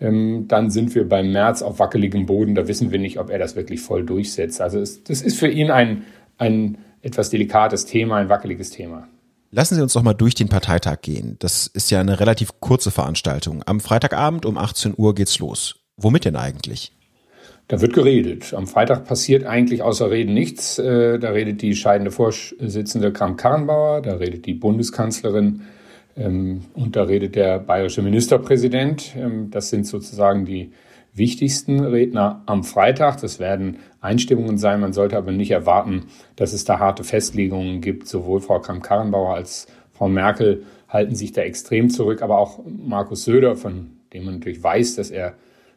ähm, 0.00 0.44
dann 0.48 0.70
sind 0.70 0.94
wir 0.94 1.08
beim 1.08 1.32
März 1.32 1.62
auf 1.62 1.78
wackeligem 1.78 2.26
Boden. 2.26 2.54
Da 2.54 2.68
wissen 2.68 2.90
wir 2.90 2.98
nicht, 2.98 3.18
ob 3.18 3.30
er 3.30 3.38
das 3.38 3.56
wirklich 3.56 3.80
voll 3.80 4.04
durchsetzt. 4.04 4.60
Also 4.60 4.80
es, 4.80 5.02
das 5.04 5.22
ist 5.22 5.38
für 5.38 5.48
ihn 5.48 5.70
ein, 5.70 6.04
ein 6.38 6.78
etwas 7.02 7.30
delikates 7.30 7.86
Thema, 7.86 8.16
ein 8.16 8.28
wackeliges 8.28 8.70
Thema. 8.70 9.08
Lassen 9.56 9.74
Sie 9.74 9.80
uns 9.80 9.94
doch 9.94 10.02
mal 10.02 10.12
durch 10.12 10.34
den 10.34 10.50
Parteitag 10.50 11.00
gehen. 11.00 11.36
Das 11.38 11.66
ist 11.66 11.90
ja 11.90 11.98
eine 11.98 12.20
relativ 12.20 12.60
kurze 12.60 12.90
Veranstaltung. 12.90 13.62
Am 13.64 13.80
Freitagabend 13.80 14.44
um 14.44 14.58
18 14.58 14.92
Uhr 14.98 15.14
geht's 15.14 15.38
los. 15.38 15.76
Womit 15.96 16.26
denn 16.26 16.36
eigentlich? 16.36 16.92
Da 17.66 17.80
wird 17.80 17.94
geredet. 17.94 18.52
Am 18.52 18.66
Freitag 18.66 19.06
passiert 19.06 19.46
eigentlich 19.46 19.80
außer 19.80 20.10
Reden 20.10 20.34
nichts. 20.34 20.78
Äh, 20.78 21.18
da 21.18 21.30
redet 21.30 21.62
die 21.62 21.74
scheidende 21.74 22.10
Vorsitzende 22.10 23.14
Kram-Karrenbauer, 23.14 24.02
da 24.02 24.16
redet 24.16 24.44
die 24.44 24.52
Bundeskanzlerin 24.52 25.62
ähm, 26.18 26.66
und 26.74 26.94
da 26.94 27.04
redet 27.04 27.34
der 27.34 27.58
bayerische 27.58 28.02
Ministerpräsident. 28.02 29.16
Ähm, 29.16 29.48
das 29.50 29.70
sind 29.70 29.86
sozusagen 29.86 30.44
die 30.44 30.72
wichtigsten 31.14 31.80
Redner 31.80 32.42
am 32.44 32.62
Freitag. 32.62 33.22
Das 33.22 33.38
werden 33.38 33.78
Einstimmungen 34.06 34.58
sein. 34.58 34.80
Man 34.80 34.92
sollte 34.92 35.16
aber 35.16 35.32
nicht 35.32 35.50
erwarten, 35.50 36.06
dass 36.36 36.52
es 36.52 36.64
da 36.64 36.78
harte 36.78 37.04
Festlegungen 37.04 37.80
gibt. 37.80 38.08
Sowohl 38.08 38.40
Frau 38.40 38.60
Kramp-Karrenbauer 38.60 39.34
als 39.34 39.66
Frau 39.92 40.08
Merkel 40.08 40.62
halten 40.88 41.14
sich 41.14 41.32
da 41.32 41.42
extrem 41.42 41.90
zurück. 41.90 42.22
Aber 42.22 42.38
auch 42.38 42.60
Markus 42.66 43.24
Söder, 43.24 43.56
von 43.56 43.90
dem 44.12 44.24
man 44.24 44.34
natürlich 44.34 44.62
weiß, 44.62 44.96
dass 44.96 45.10
er 45.10 45.34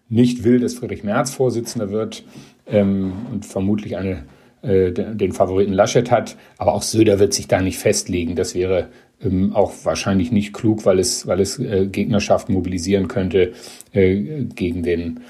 nicht 0.09 0.43
will, 0.43 0.59
dass 0.59 0.75
Friedrich 0.75 1.03
Merz 1.03 1.33
Vorsitzender 1.33 1.91
wird 1.91 2.23
ähm, 2.67 3.13
und 3.31 3.45
vermutlich 3.45 3.95
eine, 3.97 4.23
äh, 4.61 4.91
den 4.91 5.31
Favoriten 5.31 5.73
Laschet 5.73 6.09
hat. 6.11 6.35
Aber 6.57 6.73
auch 6.73 6.81
Söder 6.81 7.19
wird 7.19 7.33
sich 7.33 7.47
da 7.47 7.61
nicht 7.61 7.77
festlegen. 7.77 8.35
Das 8.35 8.55
wäre 8.55 8.89
ähm, 9.21 9.53
auch 9.53 9.73
wahrscheinlich 9.83 10.31
nicht 10.31 10.53
klug, 10.53 10.85
weil 10.85 10.99
es, 10.99 11.27
weil 11.27 11.39
es 11.39 11.59
äh, 11.59 11.87
Gegnerschaft 11.87 12.49
mobilisieren 12.49 13.07
könnte 13.07 13.53
äh, 13.91 14.45
gegen 14.55 14.83
den 14.83 15.21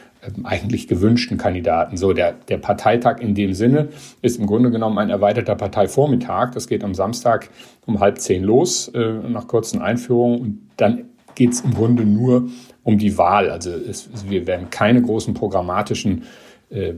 eigentlich 0.44 0.88
gewünschten 0.88 1.38
Kandidaten. 1.38 1.98
So, 1.98 2.14
der, 2.14 2.34
der 2.34 2.58
Parteitag 2.58 3.20
in 3.20 3.36
dem 3.36 3.54
Sinne 3.54 3.90
ist 4.22 4.38
im 4.38 4.48
Grunde 4.48 4.70
genommen 4.70 4.98
ein 4.98 5.10
erweiterter 5.10 5.56
Parteivormittag. 5.56 6.52
Das 6.52 6.68
geht 6.68 6.84
am 6.84 6.94
Samstag 6.94 7.50
um 7.86 8.00
halb 8.00 8.20
zehn 8.20 8.44
los, 8.44 8.90
äh, 8.90 9.14
nach 9.30 9.48
kurzen 9.48 9.82
Einführungen. 9.82 10.42
Und 10.42 10.70
dann 10.78 11.06
geht 11.36 11.54
es 11.54 11.62
im 11.62 11.74
Grunde 11.74 12.04
nur 12.04 12.50
um 12.84 12.98
die 12.98 13.18
Wahl. 13.18 13.50
Also 13.50 13.72
es, 13.72 14.10
wir 14.28 14.46
werden 14.46 14.70
keine 14.70 15.02
großen 15.02 15.34
programmatischen 15.34 16.24
äh, 16.70 16.94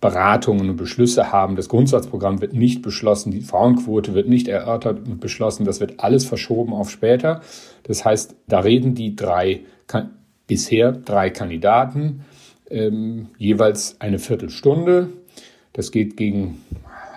Beratungen 0.00 0.68
und 0.68 0.76
Beschlüsse 0.76 1.32
haben. 1.32 1.56
Das 1.56 1.68
Grundsatzprogramm 1.68 2.40
wird 2.40 2.52
nicht 2.52 2.82
beschlossen, 2.82 3.30
die 3.30 3.40
Frauenquote 3.40 4.14
wird 4.14 4.28
nicht 4.28 4.48
erörtert 4.48 5.06
und 5.06 5.20
beschlossen. 5.20 5.64
Das 5.64 5.80
wird 5.80 6.00
alles 6.00 6.26
verschoben 6.26 6.72
auf 6.72 6.90
später. 6.90 7.40
Das 7.84 8.04
heißt, 8.04 8.36
da 8.46 8.60
reden 8.60 8.94
die 8.94 9.16
drei, 9.16 9.60
bisher 10.46 10.92
drei 10.92 11.30
Kandidaten, 11.30 12.24
ähm, 12.70 13.28
jeweils 13.38 14.00
eine 14.00 14.18
Viertelstunde. 14.18 15.08
Das 15.72 15.90
geht 15.90 16.16
gegen 16.16 16.62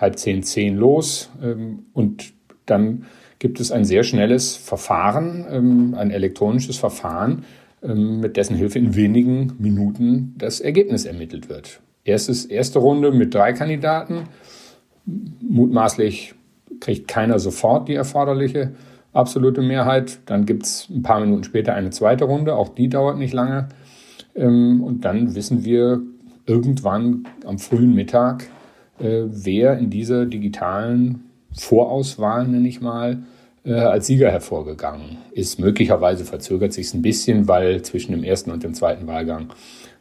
halb 0.00 0.18
zehn, 0.18 0.42
zehn 0.42 0.76
los 0.76 1.30
ähm, 1.42 1.86
und 1.92 2.32
dann 2.66 3.06
gibt 3.38 3.58
es 3.58 3.72
ein 3.72 3.84
sehr 3.84 4.04
schnelles 4.04 4.54
Verfahren, 4.54 5.46
ähm, 5.50 5.94
ein 5.96 6.10
elektronisches 6.10 6.76
Verfahren, 6.76 7.44
ähm, 7.82 8.20
mit 8.20 8.36
dessen 8.36 8.56
Hilfe 8.56 8.78
in 8.78 8.94
wenigen 8.94 9.54
Minuten 9.58 10.34
das 10.36 10.60
Ergebnis 10.60 11.04
ermittelt 11.04 11.48
wird. 11.48 11.80
Erstes, 12.04 12.44
erste 12.44 12.78
Runde 12.78 13.12
mit 13.12 13.34
drei 13.34 13.52
Kandidaten. 13.52 14.24
Mutmaßlich 15.40 16.34
kriegt 16.80 17.08
keiner 17.08 17.38
sofort 17.38 17.88
die 17.88 17.94
erforderliche 17.94 18.72
absolute 19.12 19.62
Mehrheit. 19.62 20.18
Dann 20.26 20.46
gibt 20.46 20.64
es 20.64 20.88
ein 20.90 21.02
paar 21.02 21.20
Minuten 21.20 21.44
später 21.44 21.74
eine 21.74 21.90
zweite 21.90 22.24
Runde. 22.24 22.54
Auch 22.54 22.68
die 22.68 22.88
dauert 22.88 23.18
nicht 23.18 23.34
lange. 23.34 23.68
Ähm, 24.34 24.82
und 24.82 25.04
dann 25.04 25.34
wissen 25.34 25.64
wir 25.64 26.00
irgendwann 26.46 27.24
am 27.44 27.58
frühen 27.58 27.94
Mittag, 27.94 28.48
äh, 28.98 29.22
wer 29.26 29.78
in 29.78 29.90
dieser 29.90 30.26
digitalen 30.26 31.24
Vorauswahl, 31.52 32.46
nenne 32.46 32.68
ich 32.68 32.80
mal, 32.80 33.22
äh, 33.64 33.74
als 33.74 34.06
Sieger 34.06 34.30
hervorgegangen 34.30 35.18
ist. 35.32 35.58
Möglicherweise 35.58 36.24
verzögert 36.24 36.72
sich 36.72 36.86
es 36.86 36.94
ein 36.94 37.02
bisschen, 37.02 37.48
weil 37.48 37.82
zwischen 37.82 38.12
dem 38.12 38.24
ersten 38.24 38.50
und 38.50 38.62
dem 38.62 38.74
zweiten 38.74 39.06
Wahlgang 39.06 39.52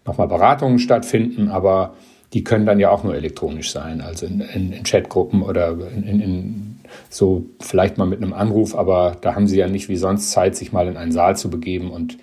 nochmal 0.06 0.28
Beratungen 0.28 0.80
stattfinden, 0.80 1.50
aber 1.50 1.94
die 2.34 2.44
können 2.44 2.66
dann 2.66 2.80
ja 2.80 2.92
auch 2.92 3.04
nur 3.04 3.16
elektronisch 3.16 3.72
sein, 3.72 4.02
also 4.02 4.26
in, 4.26 4.42
in, 4.42 4.72
in 4.72 4.84
Chatgruppen 4.84 5.42
oder 5.42 5.76
in, 5.96 6.04
in, 6.04 6.79
so 7.10 7.46
vielleicht 7.60 7.98
mal 7.98 8.06
mit 8.06 8.22
einem 8.22 8.34
Anruf, 8.34 8.76
aber 8.76 9.18
da 9.22 9.36
haben 9.36 9.48
sie 9.48 9.58
ja 9.58 9.68
nicht 9.68 9.90
wie 9.90 9.98
sonst 9.98 10.32
Zeit, 10.32 10.56
sich 10.56 10.72
mal 10.72 10.88
in 10.88 10.98
einen 10.98 11.12
Saal 11.12 11.36
zu 11.36 11.50
begeben 11.50 11.92
und, 11.92 12.18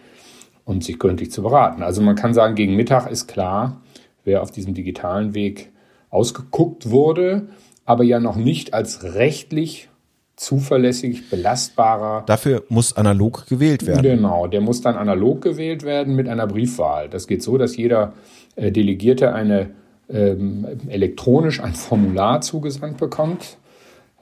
und 0.64 0.84
sich 0.84 0.98
gründlich 0.98 1.30
zu 1.30 1.42
beraten. 1.42 1.82
Also 1.82 2.02
man 2.02 2.16
kann 2.16 2.34
sagen, 2.34 2.54
gegen 2.54 2.76
Mittag 2.76 3.10
ist 3.10 3.26
klar, 3.26 3.80
wer 4.24 4.42
auf 4.42 4.50
diesem 4.50 4.74
digitalen 4.74 5.34
Weg 5.34 5.70
ausgeguckt 6.10 6.90
wurde, 6.90 7.48
aber 7.84 8.04
ja 8.04 8.20
noch 8.20 8.36
nicht 8.36 8.74
als 8.74 9.02
rechtlich 9.14 9.88
zuverlässig, 10.36 11.30
belastbarer. 11.30 12.24
Dafür 12.26 12.64
muss 12.68 12.94
analog 12.94 13.46
gewählt 13.46 13.86
werden. 13.86 14.02
Genau, 14.02 14.46
der 14.46 14.60
muss 14.60 14.82
dann 14.82 14.96
analog 14.96 15.40
gewählt 15.40 15.82
werden 15.82 16.14
mit 16.14 16.28
einer 16.28 16.46
Briefwahl. 16.46 17.08
Das 17.08 17.26
geht 17.26 17.42
so, 17.42 17.56
dass 17.56 17.76
jeder 17.76 18.12
äh, 18.54 18.70
Delegierte 18.70 19.34
eine 19.34 19.70
ähm, 20.08 20.66
elektronisch 20.88 21.60
ein 21.60 21.74
Formular 21.74 22.40
zugesandt 22.42 22.98
bekommt. 22.98 23.56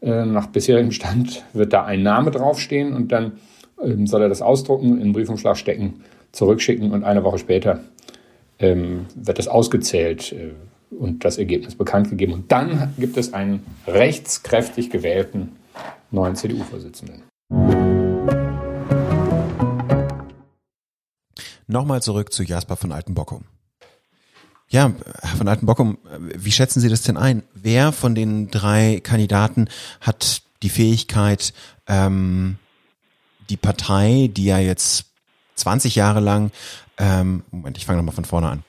Äh, 0.04 0.26
nach 0.26 0.48
bisherigem 0.48 0.92
Stand 0.92 1.44
wird 1.54 1.72
da 1.72 1.86
ein 1.86 2.02
Name 2.02 2.30
draufstehen 2.30 2.92
und 2.92 3.10
dann 3.10 3.38
ähm, 3.82 4.06
soll 4.06 4.20
er 4.20 4.28
das 4.28 4.42
ausdrucken, 4.42 4.98
in 4.98 4.98
den 4.98 5.12
Briefumschlag 5.14 5.56
stecken, 5.56 6.04
zurückschicken 6.30 6.92
und 6.92 7.04
eine 7.04 7.24
Woche 7.24 7.38
später 7.38 7.80
ähm, 8.58 9.06
wird 9.14 9.38
das 9.38 9.48
ausgezählt 9.48 10.32
äh, 10.32 10.50
und 10.94 11.24
das 11.24 11.38
Ergebnis 11.38 11.74
bekannt 11.74 12.10
gegeben. 12.10 12.34
Und 12.34 12.52
dann 12.52 12.92
gibt 12.98 13.16
es 13.16 13.32
einen 13.32 13.64
rechtskräftig 13.86 14.90
gewählten 14.90 15.52
neuen 16.10 16.36
CDU-Vorsitzenden. 16.36 17.22
Nochmal 21.66 22.02
zurück 22.02 22.30
zu 22.30 22.42
Jasper 22.42 22.76
von 22.76 22.92
Altenbockum. 22.92 23.44
Ja, 24.74 24.92
Herr 25.22 25.36
von 25.36 25.46
Altenbockum, 25.46 25.98
wie 26.18 26.50
schätzen 26.50 26.80
Sie 26.80 26.88
das 26.88 27.02
denn 27.02 27.16
ein? 27.16 27.44
Wer 27.54 27.92
von 27.92 28.16
den 28.16 28.50
drei 28.50 28.98
Kandidaten 29.00 29.68
hat 30.00 30.42
die 30.64 30.68
Fähigkeit, 30.68 31.54
ähm, 31.86 32.58
die 33.50 33.56
Partei, 33.56 34.28
die 34.32 34.46
ja 34.46 34.58
jetzt 34.58 35.04
20 35.54 35.94
Jahre 35.94 36.18
lang, 36.18 36.50
ähm, 36.98 37.44
Moment, 37.52 37.76
ich 37.76 37.86
fange 37.86 37.98
nochmal 37.98 38.16
von 38.16 38.24
vorne 38.24 38.48
an, 38.48 38.64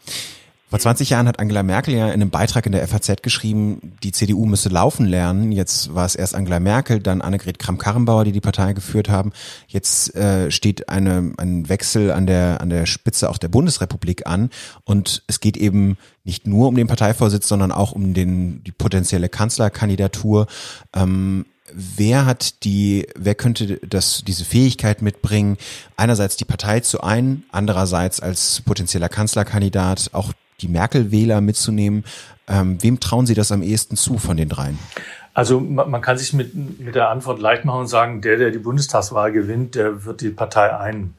Vor 0.68 0.80
20 0.80 1.12
Jahren 1.12 1.28
hat 1.28 1.40
Angela 1.40 1.62
Merkel 1.62 1.94
ja 1.94 2.08
in 2.08 2.14
einem 2.14 2.32
Beitrag 2.32 2.66
in 2.66 2.72
der 2.72 2.88
FAZ 2.88 3.22
geschrieben, 3.22 3.94
die 4.02 4.12
CDU 4.12 4.48
müsse 4.48 4.70
laufen 4.70 5.06
lernen. 5.06 5.52
Jetzt 5.52 5.94
war 5.94 6.08
es 6.08 6.16
erst 6.16 6.34
Angela 6.34 6.60
Merkel, 6.60 7.00
dann 7.00 7.22
Annegret 7.22 7.60
Kramp-Karrenbauer, 7.60 8.24
die 8.26 8.32
die 8.32 8.42
Partei 8.42 8.74
geführt 8.74 9.08
haben. 9.08 9.32
Jetzt 9.68 10.16
äh, 10.16 10.50
steht 10.50 10.90
eine, 10.90 11.34
ein 11.38 11.70
Wechsel 11.70 12.10
an 12.12 12.26
der, 12.26 12.62
an 12.62 12.72
der 12.72 12.88
Spitze 12.88 13.30
auch 13.30 13.38
der 13.38 13.48
Bundesrepublik 13.48 14.26
an. 14.26 14.50
Und 14.86 15.24
es 15.28 15.40
geht 15.40 15.56
eben 15.56 15.98
nicht 16.24 16.48
nur 16.48 16.68
um 16.68 16.76
den 16.76 16.88
Parteivorsitz, 16.88 17.48
sondern 17.48 17.72
auch 17.72 17.92
um 17.92 18.16
den, 18.16 18.64
die 18.64 18.72
potenzielle 18.72 19.30
Kanzlerkandidatur. 19.30 20.48
Ähm, 20.96 21.46
wer 21.72 22.26
hat 22.26 22.64
die, 22.64 23.08
wer 23.16 23.36
könnte 23.36 23.80
das, 23.88 24.24
diese 24.26 24.46
Fähigkeit 24.46 25.02
mitbringen, 25.02 25.58
einerseits 25.98 26.38
die 26.38 26.46
Partei 26.46 26.80
zu 26.82 27.02
ein, 27.02 27.44
andererseits 27.52 28.20
als 28.20 28.62
potenzieller 28.66 29.10
Kanzlerkandidat 29.10 30.10
auch 30.14 30.34
die 30.62 30.68
Merkel-Wähler 30.68 31.42
mitzunehmen. 31.42 32.06
Ähm, 32.48 32.82
wem 32.82 33.00
trauen 33.00 33.26
Sie 33.26 33.34
das 33.34 33.52
am 33.52 33.62
ehesten 33.64 33.98
zu 33.98 34.18
von 34.18 34.38
den 34.38 34.50
dreien? 34.50 34.78
Also 35.34 35.60
man 35.60 36.00
kann 36.00 36.18
sich 36.18 36.32
mit, 36.32 36.56
mit 36.56 36.96
der 36.96 37.10
Antwort 37.10 37.42
leicht 37.42 37.66
machen 37.66 37.82
und 37.82 37.88
sagen, 37.88 38.22
der, 38.22 38.38
der 38.38 38.52
die 38.52 38.58
Bundestagswahl 38.58 39.34
gewinnt, 39.34 39.76
der 39.76 40.06
wird 40.06 40.22
die 40.22 40.30
Partei 40.30 40.74
ein. 40.74 41.14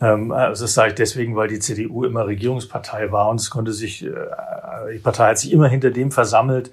Ähm, 0.00 0.32
also 0.32 0.64
das 0.64 0.74
sage 0.74 0.88
ich 0.88 0.94
deswegen, 0.96 1.36
weil 1.36 1.46
die 1.46 1.60
CDU 1.60 2.04
immer 2.04 2.26
Regierungspartei 2.26 3.12
war 3.12 3.28
und 3.28 3.40
es 3.40 3.50
konnte 3.50 3.72
sich, 3.72 4.04
äh, 4.04 4.10
die 4.92 4.98
Partei 4.98 5.28
hat 5.28 5.38
sich 5.38 5.52
immer 5.52 5.68
hinter 5.68 5.92
dem 5.92 6.10
versammelt, 6.10 6.72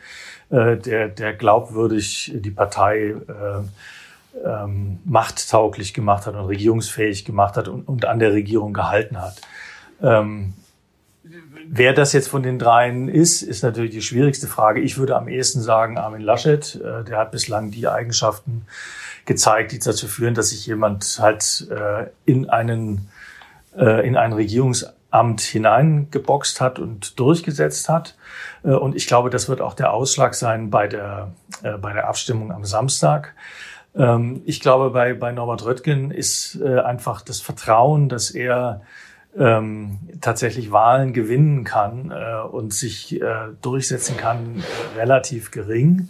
äh, 0.50 0.78
der, 0.78 1.10
der 1.10 1.34
glaubwürdig 1.34 2.32
die 2.36 2.52
Partei 2.52 3.10
äh, 3.10 4.46
ähm, 4.46 5.00
machttauglich 5.06 5.94
gemacht 5.94 6.26
hat 6.26 6.36
und 6.36 6.46
regierungsfähig 6.46 7.26
gemacht 7.26 7.58
hat 7.58 7.68
und, 7.68 7.88
und 7.88 8.06
an 8.06 8.20
der 8.20 8.34
Regierung 8.34 8.74
gehalten 8.74 9.20
hat. 9.20 9.42
Ähm, 10.02 10.54
Wer 11.72 11.94
das 11.94 12.14
jetzt 12.14 12.30
von 12.30 12.42
den 12.42 12.58
dreien 12.58 13.10
ist, 13.10 13.44
ist 13.44 13.62
natürlich 13.62 13.92
die 13.92 14.02
schwierigste 14.02 14.48
Frage. 14.48 14.82
Ich 14.82 14.98
würde 14.98 15.16
am 15.16 15.28
ehesten 15.28 15.62
sagen 15.62 16.00
Armin 16.00 16.22
Laschet. 16.22 16.76
Äh, 16.76 17.04
der 17.04 17.20
hat 17.20 17.32
bislang 17.32 17.70
die 17.70 17.88
Eigenschaften 17.88 18.66
gezeigt, 19.26 19.72
die 19.72 19.78
dazu 19.78 20.08
führen, 20.08 20.34
dass 20.34 20.50
sich 20.50 20.66
jemand 20.66 21.20
halt 21.22 21.68
äh, 21.70 22.08
in 22.26 22.50
einen 22.50 23.10
äh, 23.78 24.08
in 24.08 24.18
ein 24.18 24.34
Regierungsamt 25.12 25.42
hineingeboxt 25.42 26.62
hat 26.62 26.80
und 26.80 27.20
durchgesetzt 27.20 27.90
hat. 27.90 28.16
Und 28.64 28.96
ich 28.96 29.08
glaube, 29.08 29.30
das 29.30 29.50
wird 29.50 29.62
auch 29.62 29.74
der 29.74 29.94
Ausschlag 29.94 30.36
sein 30.36 30.70
bei 30.70 30.88
der 30.88 31.32
bei 31.82 31.94
der 31.94 32.08
Abstimmung 32.08 32.52
am 32.52 32.64
Samstag. 32.64 33.34
Ähm, 33.96 34.42
ich 34.46 34.60
glaube, 34.60 34.92
bei 34.92 35.14
bei 35.14 35.32
Norbert 35.32 35.66
Röttgen 35.66 36.12
ist 36.12 36.62
einfach 36.62 37.22
das 37.22 37.42
Vertrauen, 37.42 38.08
dass 38.08 38.32
er 38.32 38.82
ähm, 39.38 40.00
tatsächlich 40.22 40.72
Wahlen 40.72 41.14
gewinnen 41.14 41.64
kann 41.64 42.12
äh, 42.12 42.42
und 42.42 42.74
sich 42.74 43.22
äh, 43.22 43.50
durchsetzen 43.62 44.18
kann, 44.18 44.64
äh, 44.96 45.00
relativ 45.00 45.52
gering. 45.52 46.10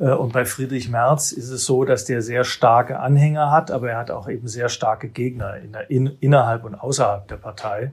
Äh, 0.00 0.12
und 0.12 0.32
bei 0.32 0.44
Friedrich 0.44 0.88
Merz 0.88 1.30
ist 1.30 1.50
es 1.50 1.64
so, 1.64 1.84
dass 1.84 2.04
der 2.04 2.22
sehr 2.22 2.44
starke 2.44 2.98
Anhänger 2.98 3.50
hat, 3.50 3.70
aber 3.70 3.90
er 3.90 3.98
hat 3.98 4.10
auch 4.10 4.28
eben 4.28 4.48
sehr 4.48 4.68
starke 4.68 5.08
Gegner 5.08 5.56
in 5.56 5.72
der, 5.72 5.90
in, 5.90 6.06
innerhalb 6.20 6.64
und 6.64 6.74
außerhalb 6.74 7.28
der 7.28 7.36
Partei. 7.36 7.92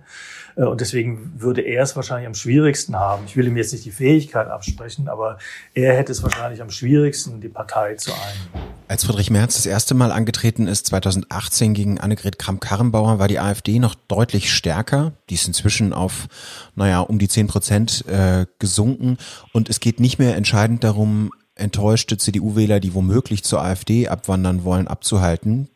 Äh, 0.56 0.64
und 0.64 0.82
deswegen 0.82 1.34
würde 1.38 1.62
er 1.62 1.84
es 1.84 1.96
wahrscheinlich 1.96 2.28
am 2.28 2.34
schwierigsten 2.34 2.96
haben. 2.96 3.24
Ich 3.28 3.36
will 3.36 3.48
ihm 3.48 3.58
jetzt 3.58 3.74
nicht 3.74 3.86
die 3.86 3.92
Fähigkeit 3.92 4.48
absprechen, 4.48 5.10
aber 5.10 5.38
er 5.74 5.96
hätte 5.96 6.12
es 6.12 6.24
wahrscheinlich 6.24 6.62
am 6.62 6.70
schwierigsten, 6.70 7.42
die 7.42 7.50
Partei 7.50 7.96
zu 7.96 8.12
ein. 8.12 8.62
Als 8.90 9.04
Friedrich 9.04 9.30
Merz 9.30 9.56
das 9.56 9.66
erste 9.66 9.96
Mal 9.96 10.14
angetreten 10.14 10.66
ist, 10.66 10.88
2018 10.88 11.74
gegen 11.74 12.00
Annegret 12.00 12.40
Kramp-Karrenbauer, 12.40 13.20
war 13.20 13.28
die 13.28 13.38
AfD 13.38 13.80
noch 13.80 13.96
deutlich 13.96 14.54
stärker. 14.54 15.12
Die 15.30 15.34
ist 15.34 15.46
inzwischen 15.46 15.92
auf, 15.92 16.30
naja, 16.76 17.02
um 17.02 17.20
die 17.20 17.28
10 17.28 17.48
Prozent 17.48 18.06
äh, 18.08 18.46
gesunken. 18.60 19.18
Und 19.52 19.68
es 19.68 19.82
geht 19.82 20.00
nicht 20.00 20.20
mehr 20.20 20.38
entscheidend 20.38 20.86
darum, 20.86 21.32
enttäuschte 21.58 22.18
CDU-Wähler, 22.18 22.80
die 22.80 22.94
womöglich 22.94 23.44
zur 23.44 23.62
AfD 23.62 24.08
abwandern 24.08 24.64
wollen, 24.64 24.88
abzuhalten. 24.88 25.70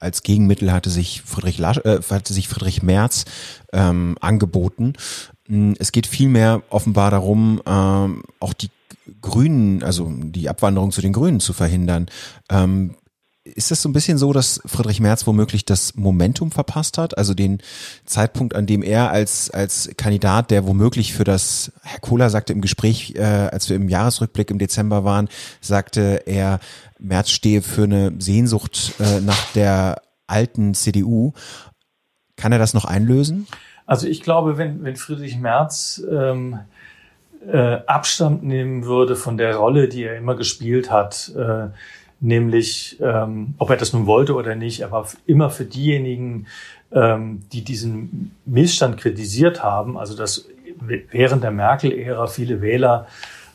Als 0.00 0.22
Gegenmittel 0.22 0.72
hatte 0.72 0.90
sich 0.90 1.22
Friedrich, 1.22 1.58
Lasch, 1.58 1.78
äh, 1.78 2.00
hatte 2.10 2.32
sich 2.32 2.48
Friedrich 2.48 2.82
Merz 2.82 3.24
ähm, 3.72 4.16
angeboten. 4.20 4.92
Hm, 5.48 5.74
es 5.78 5.90
geht 5.92 6.06
vielmehr 6.06 6.62
offenbar 6.70 7.10
darum, 7.10 7.60
ähm, 7.66 8.22
auch 8.38 8.52
die 8.52 8.70
Grünen, 9.20 9.82
also 9.82 10.12
die 10.12 10.48
Abwanderung 10.48 10.92
zu 10.92 11.00
den 11.00 11.12
Grünen 11.12 11.40
zu 11.40 11.52
verhindern. 11.52 12.06
Ähm, 12.50 12.94
ist 13.54 13.70
es 13.70 13.82
so 13.82 13.88
ein 13.88 13.92
bisschen 13.92 14.18
so, 14.18 14.32
dass 14.32 14.60
Friedrich 14.66 15.00
Merz 15.00 15.26
womöglich 15.26 15.64
das 15.64 15.94
Momentum 15.94 16.50
verpasst 16.50 16.98
hat? 16.98 17.16
Also 17.16 17.34
den 17.34 17.58
Zeitpunkt, 18.04 18.54
an 18.54 18.66
dem 18.66 18.82
er 18.82 19.10
als, 19.10 19.50
als 19.50 19.90
Kandidat, 19.96 20.50
der 20.50 20.66
womöglich 20.66 21.12
für 21.12 21.24
das, 21.24 21.72
Herr 21.82 22.00
Kohler 22.00 22.30
sagte 22.30 22.52
im 22.52 22.60
Gespräch, 22.60 23.14
äh, 23.16 23.22
als 23.22 23.68
wir 23.68 23.76
im 23.76 23.88
Jahresrückblick 23.88 24.50
im 24.50 24.58
Dezember 24.58 25.04
waren, 25.04 25.28
sagte 25.60 26.22
er, 26.26 26.60
Merz 26.98 27.30
stehe 27.30 27.62
für 27.62 27.84
eine 27.84 28.12
Sehnsucht 28.18 28.94
äh, 28.98 29.20
nach 29.20 29.52
der 29.52 30.02
alten 30.26 30.74
CDU. 30.74 31.32
Kann 32.36 32.52
er 32.52 32.58
das 32.58 32.74
noch 32.74 32.84
einlösen? 32.84 33.46
Also 33.86 34.06
ich 34.06 34.22
glaube, 34.22 34.58
wenn, 34.58 34.84
wenn 34.84 34.96
Friedrich 34.96 35.38
Merz 35.38 36.02
ähm, 36.10 36.58
äh, 37.46 37.78
Abstand 37.86 38.42
nehmen 38.42 38.84
würde 38.84 39.16
von 39.16 39.36
der 39.38 39.56
Rolle, 39.56 39.88
die 39.88 40.04
er 40.04 40.16
immer 40.16 40.34
gespielt 40.34 40.90
hat, 40.90 41.32
äh, 41.36 41.68
nämlich 42.20 42.98
ähm, 43.00 43.54
ob 43.58 43.70
er 43.70 43.76
das 43.76 43.92
nun 43.92 44.06
wollte 44.06 44.34
oder 44.34 44.54
nicht, 44.54 44.80
er 44.80 44.90
war 44.90 45.06
immer 45.26 45.50
für 45.50 45.64
diejenigen, 45.64 46.46
ähm, 46.92 47.42
die 47.52 47.62
diesen 47.62 48.34
Missstand 48.44 48.98
kritisiert 48.98 49.62
haben, 49.62 49.96
also 49.98 50.16
dass 50.16 50.46
während 50.80 51.42
der 51.42 51.50
Merkel-Ära 51.50 52.26
viele 52.26 52.60
Wähler 52.60 53.06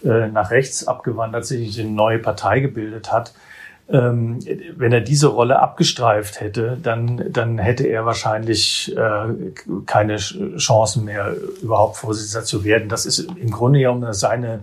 äh, 0.04 0.28
nach 0.28 0.52
rechts 0.52 0.88
abgewandert 0.88 1.46
sich 1.46 1.80
eine 1.80 1.90
neue 1.90 2.20
Partei 2.20 2.60
gebildet 2.60 3.12
hat. 3.12 3.34
Ähm, 3.90 4.40
wenn 4.78 4.94
er 4.94 5.02
diese 5.02 5.28
Rolle 5.28 5.60
abgestreift 5.60 6.40
hätte, 6.40 6.78
dann, 6.82 7.26
dann 7.32 7.58
hätte 7.58 7.86
er 7.86 8.06
wahrscheinlich 8.06 8.96
äh, 8.96 9.34
keine 9.86 10.18
Chancen 10.18 11.06
mehr, 11.06 11.36
überhaupt 11.62 11.98
Vorsitzender 11.98 12.46
zu 12.46 12.64
werden. 12.64 12.88
Das 12.88 13.06
ist 13.06 13.20
im 13.20 13.52
Grunde 13.52 13.80
genommen 13.80 14.14
seine, 14.14 14.62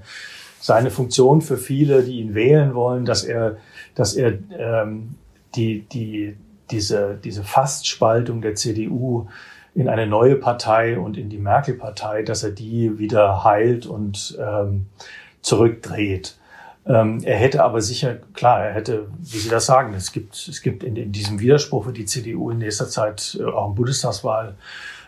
seine 0.61 0.91
Funktion 0.91 1.43
für 1.43 1.59
viele, 1.59 2.03
die 2.03 2.21
ihn 2.21 2.35
wählen 2.35 2.75
wollen, 2.75 3.05
dass 3.05 3.25
er 3.25 3.57
dass 3.95 4.15
er 4.15 4.39
ähm, 4.57 5.15
die, 5.55 5.87
die, 5.93 6.37
diese, 6.71 7.19
diese 7.23 7.43
Fastspaltung 7.43 8.41
der 8.41 8.55
CDU 8.55 9.29
in 9.75 9.89
eine 9.89 10.07
neue 10.07 10.37
Partei 10.37 10.99
und 10.99 11.17
in 11.17 11.29
die 11.29 11.39
Merkel-Partei, 11.39 12.23
dass 12.23 12.43
er 12.43 12.51
die 12.51 12.99
wieder 12.99 13.45
heilt 13.45 13.87
und 13.87 14.39
ähm, 14.41 14.87
zurückdreht. 15.43 16.37
Ähm, 16.87 17.21
er 17.23 17.37
hätte 17.37 17.63
aber 17.63 17.81
sicher, 17.81 18.17
klar, 18.35 18.65
er 18.65 18.75
hätte, 18.75 19.09
wie 19.19 19.39
Sie 19.39 19.49
das 19.49 19.67
sagen, 19.67 19.95
es 19.95 20.13
gibt, 20.13 20.35
es 20.35 20.63
gibt 20.63 20.83
in, 20.83 20.97
in 20.97 21.13
diesem 21.13 21.39
Widerspruch 21.39 21.85
für 21.85 21.93
die 21.93 22.07
CDU 22.07 22.51
in 22.51 22.59
nächster 22.59 22.89
Zeit 22.89 23.39
äh, 23.41 23.45
auch 23.45 23.69
im 23.69 23.75
Bundestagswahl 23.75 24.57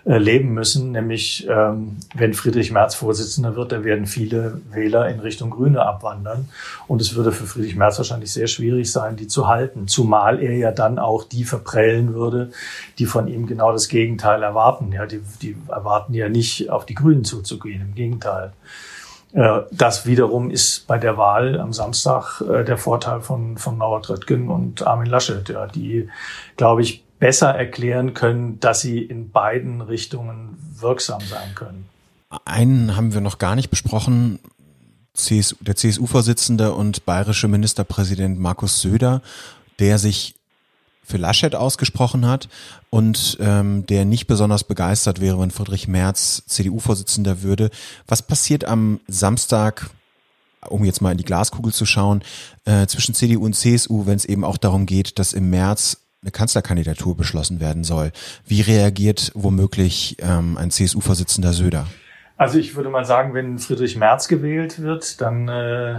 leben 0.05 0.53
müssen, 0.53 0.93
nämlich 0.93 1.47
ähm, 1.49 1.99
wenn 2.15 2.35
Friedrich 2.35 2.73
Merz 2.73 2.95
Vorsitzender 2.97 3.55
wird, 3.55 3.71
dann 3.71 3.85
werden 3.85 4.07
viele 4.07 4.61
Wähler 4.71 5.09
in 5.09 5.21
Richtung 5.21 5.51
Grüne 5.51 5.83
abwandern. 5.83 6.49
Und 6.89 7.01
es 7.01 7.15
würde 7.15 7.31
für 7.31 7.47
Friedrich 7.47 7.77
Merz 7.77 7.99
wahrscheinlich 7.99 8.33
sehr 8.33 8.49
schwierig 8.49 8.91
sein, 8.91 9.17
die 9.17 9.29
zu 9.29 9.47
halten, 9.47 9.87
zumal 9.87 10.43
er 10.43 10.57
ja 10.57 10.73
dann 10.73 10.99
auch 10.99 11.25
die 11.25 11.45
verprellen 11.45 12.15
würde, 12.15 12.51
die 12.99 13.07
von 13.07 13.29
ihm 13.29 13.47
genau 13.47 13.71
das 13.71 13.89
Gegenteil 13.89 14.43
erwarten. 14.43 14.91
Ja, 14.93 15.07
die, 15.07 15.21
die 15.41 15.57
erwarten 15.69 16.15
ja 16.15 16.29
nicht, 16.29 16.71
auf 16.71 16.85
die 16.85 16.95
Grünen 16.95 17.25
zuzugehen, 17.25 17.83
im 17.83 17.95
Gegenteil. 17.95 18.53
Äh, 19.33 19.61
das 19.71 20.05
wiederum 20.05 20.51
ist 20.51 20.87
bei 20.87 20.99
der 20.99 21.17
Wahl 21.17 21.61
am 21.61 21.73
Samstag 21.73 22.41
äh, 22.41 22.65
der 22.65 22.77
Vorteil 22.77 23.21
von, 23.21 23.57
von 23.57 23.79
Norbert 23.79 24.11
Röttgen 24.11 24.49
und 24.49 24.87
Armin 24.87 25.07
Laschet, 25.07 25.49
ja, 25.49 25.67
die, 25.67 26.09
glaube 26.57 26.83
ich, 26.83 27.05
besser 27.23 27.51
erklären 27.51 28.15
können, 28.15 28.59
dass 28.59 28.81
sie 28.81 28.99
in 28.99 29.31
beiden 29.31 29.81
Richtungen 29.81 30.57
wirksam 30.81 31.21
sein 31.21 31.55
können. 31.55 31.89
Einen 32.45 32.97
haben 32.97 33.15
wir 33.15 33.21
noch 33.21 33.39
gar 33.39 33.55
nicht 33.55 33.71
besprochen. 33.71 34.41
CSU, 35.15 35.55
der 35.61 35.77
CSU-Vorsitzende 35.77 36.73
und 36.73 37.07
bayerische 37.07 37.47
Ministerpräsident 37.47 38.41
Markus 38.41 38.81
Söder, 38.81 39.23
der 39.79 39.99
sich 39.99 40.35
für 41.05 41.17
Laschet 41.17 41.55
ausgesprochen 41.55 42.27
hat 42.27 42.49
und 42.91 43.39
ähm, 43.39 43.87
der 43.87 44.05
nicht 44.05 44.27
besonders 44.27 44.65
begeistert 44.65 45.21
wäre, 45.21 45.39
wenn 45.39 45.53
Friedrich 45.53 45.87
Merz 45.87 46.43
CDU-Vorsitzender 46.49 47.43
würde. 47.43 47.71
Was 48.09 48.23
passiert 48.23 48.65
am 48.65 48.99
Samstag, 49.07 49.91
um 50.69 50.85
jetzt 50.85 51.01
mal 51.01 51.13
in 51.13 51.19
die 51.19 51.25
Glaskugel 51.25 51.73
zu 51.73 51.87
schauen, 51.87 52.25
äh, 52.65 52.89
zwischen 52.89 53.15
CDU 53.15 53.45
und 53.45 53.55
CSU, 53.55 54.07
wenn 54.07 54.17
es 54.17 54.25
eben 54.25 54.43
auch 54.43 54.57
darum 54.57 54.87
geht, 54.87 55.21
dass 55.21 55.35
im 55.35 55.51
März 55.51 55.99
eine 56.23 56.31
Kanzlerkandidatur 56.31 57.17
beschlossen 57.17 57.61
werden 57.61 57.83
soll. 57.83 58.13
Wie 58.47 58.61
reagiert 58.61 59.33
womöglich 59.35 60.17
ähm, 60.21 60.57
ein 60.57 60.71
CSU-Vorsitzender 60.71 61.53
Söder? 61.53 61.87
Also 62.37 62.59
ich 62.59 62.77
würde 62.77 62.91
mal 62.91 63.05
sagen, 63.05 63.35
wenn 63.35 63.59
Friedrich 63.59 63.97
Merz 63.97 64.29
gewählt 64.29 64.81
wird, 64.81 65.21
dann 65.21 65.49
äh, 65.49 65.97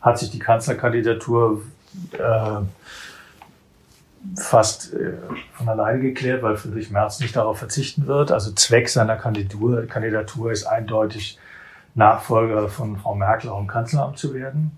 hat 0.00 0.18
sich 0.18 0.30
die 0.30 0.40
Kanzlerkandidatur 0.40 1.62
äh, 2.12 2.60
fast 4.36 4.92
äh, 4.94 5.12
von 5.54 5.68
alleine 5.68 6.00
geklärt, 6.00 6.42
weil 6.42 6.56
Friedrich 6.56 6.90
Merz 6.90 7.20
nicht 7.20 7.36
darauf 7.36 7.58
verzichten 7.58 8.08
wird. 8.08 8.32
Also 8.32 8.50
Zweck 8.52 8.88
seiner 8.88 9.16
Kandidatur, 9.16 9.86
Kandidatur 9.86 10.50
ist 10.50 10.64
eindeutig, 10.64 11.38
Nachfolger 11.94 12.68
von 12.68 12.96
Frau 12.96 13.14
Merkel 13.14 13.50
auch 13.50 13.58
im 13.58 13.66
Kanzleramt 13.66 14.18
zu 14.18 14.34
werden. 14.34 14.72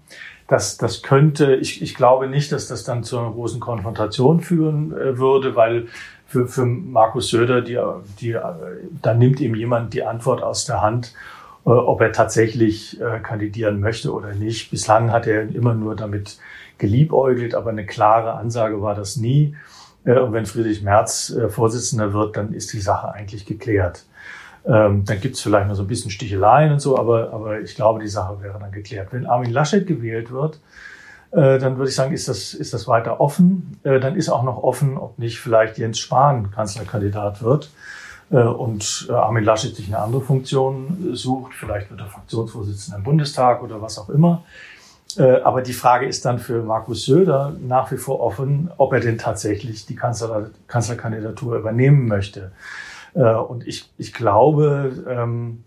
Das, 0.50 0.76
das 0.78 1.02
könnte, 1.02 1.54
ich, 1.54 1.80
ich 1.80 1.94
glaube 1.94 2.26
nicht, 2.26 2.50
dass 2.50 2.66
das 2.66 2.82
dann 2.82 3.04
zu 3.04 3.20
einer 3.20 3.30
großen 3.30 3.60
Konfrontation 3.60 4.40
führen 4.40 4.92
äh, 4.92 5.16
würde, 5.16 5.54
weil 5.54 5.86
für, 6.26 6.48
für 6.48 6.66
Markus 6.66 7.28
Söder, 7.28 7.60
die, 7.60 7.78
die, 8.20 8.36
da 9.00 9.14
nimmt 9.14 9.38
ihm 9.38 9.54
jemand 9.54 9.94
die 9.94 10.02
Antwort 10.02 10.42
aus 10.42 10.64
der 10.64 10.82
Hand, 10.82 11.14
äh, 11.64 11.70
ob 11.70 12.00
er 12.00 12.10
tatsächlich 12.10 13.00
äh, 13.00 13.20
kandidieren 13.20 13.78
möchte 13.78 14.12
oder 14.12 14.34
nicht. 14.34 14.72
Bislang 14.72 15.12
hat 15.12 15.28
er 15.28 15.42
immer 15.54 15.74
nur 15.74 15.94
damit 15.94 16.38
geliebäugelt, 16.78 17.54
aber 17.54 17.70
eine 17.70 17.86
klare 17.86 18.32
Ansage 18.32 18.82
war 18.82 18.96
das 18.96 19.16
nie. 19.16 19.54
Äh, 20.04 20.18
und 20.18 20.32
wenn 20.32 20.46
Friedrich 20.46 20.82
Merz 20.82 21.30
äh, 21.30 21.48
Vorsitzender 21.48 22.12
wird, 22.12 22.36
dann 22.36 22.52
ist 22.54 22.72
die 22.72 22.80
Sache 22.80 23.12
eigentlich 23.12 23.46
geklärt. 23.46 24.04
Ähm, 24.66 25.04
dann 25.04 25.20
gibt 25.20 25.36
es 25.36 25.40
vielleicht 25.40 25.68
noch 25.68 25.74
so 25.74 25.82
ein 25.82 25.88
bisschen 25.88 26.10
Sticheleien 26.10 26.72
und 26.72 26.80
so, 26.80 26.98
aber, 26.98 27.32
aber 27.32 27.60
ich 27.60 27.74
glaube, 27.74 28.00
die 28.00 28.08
Sache 28.08 28.42
wäre 28.42 28.58
dann 28.58 28.72
geklärt. 28.72 29.08
Wenn 29.12 29.26
Armin 29.26 29.50
Laschet 29.50 29.86
gewählt 29.86 30.30
wird, 30.30 30.60
äh, 31.32 31.58
dann 31.58 31.78
würde 31.78 31.88
ich 31.88 31.94
sagen, 31.94 32.12
ist 32.12 32.28
das, 32.28 32.54
ist 32.54 32.74
das 32.74 32.86
weiter 32.88 33.20
offen. 33.20 33.78
Äh, 33.84 34.00
dann 34.00 34.16
ist 34.16 34.28
auch 34.28 34.42
noch 34.42 34.62
offen, 34.62 34.98
ob 34.98 35.18
nicht 35.18 35.40
vielleicht 35.40 35.78
Jens 35.78 35.98
Spahn 35.98 36.50
Kanzlerkandidat 36.50 37.42
wird 37.42 37.70
äh, 38.30 38.42
und 38.42 39.06
äh, 39.08 39.12
Armin 39.12 39.44
Laschet 39.44 39.74
sich 39.74 39.88
eine 39.88 39.98
andere 39.98 40.20
Funktion 40.20 41.10
sucht. 41.12 41.54
Vielleicht 41.54 41.90
wird 41.90 42.00
er 42.00 42.06
Fraktionsvorsitzender 42.06 42.98
im 42.98 43.04
Bundestag 43.04 43.62
oder 43.62 43.80
was 43.80 43.98
auch 43.98 44.10
immer. 44.10 44.42
Äh, 45.16 45.40
aber 45.42 45.62
die 45.62 45.72
Frage 45.72 46.06
ist 46.06 46.24
dann 46.24 46.38
für 46.38 46.62
Markus 46.62 47.04
Söder 47.04 47.54
nach 47.60 47.90
wie 47.90 47.96
vor 47.96 48.20
offen, 48.20 48.70
ob 48.76 48.92
er 48.92 49.00
denn 49.00 49.18
tatsächlich 49.18 49.86
die 49.86 49.96
Kanzler, 49.96 50.50
Kanzlerkandidatur 50.68 51.56
übernehmen 51.56 52.06
möchte. 52.06 52.52
Äh, 53.14 53.34
und 53.34 53.66
ich, 53.66 53.90
ich 53.98 54.12
glaube, 54.12 55.04
ähm, 55.08 55.64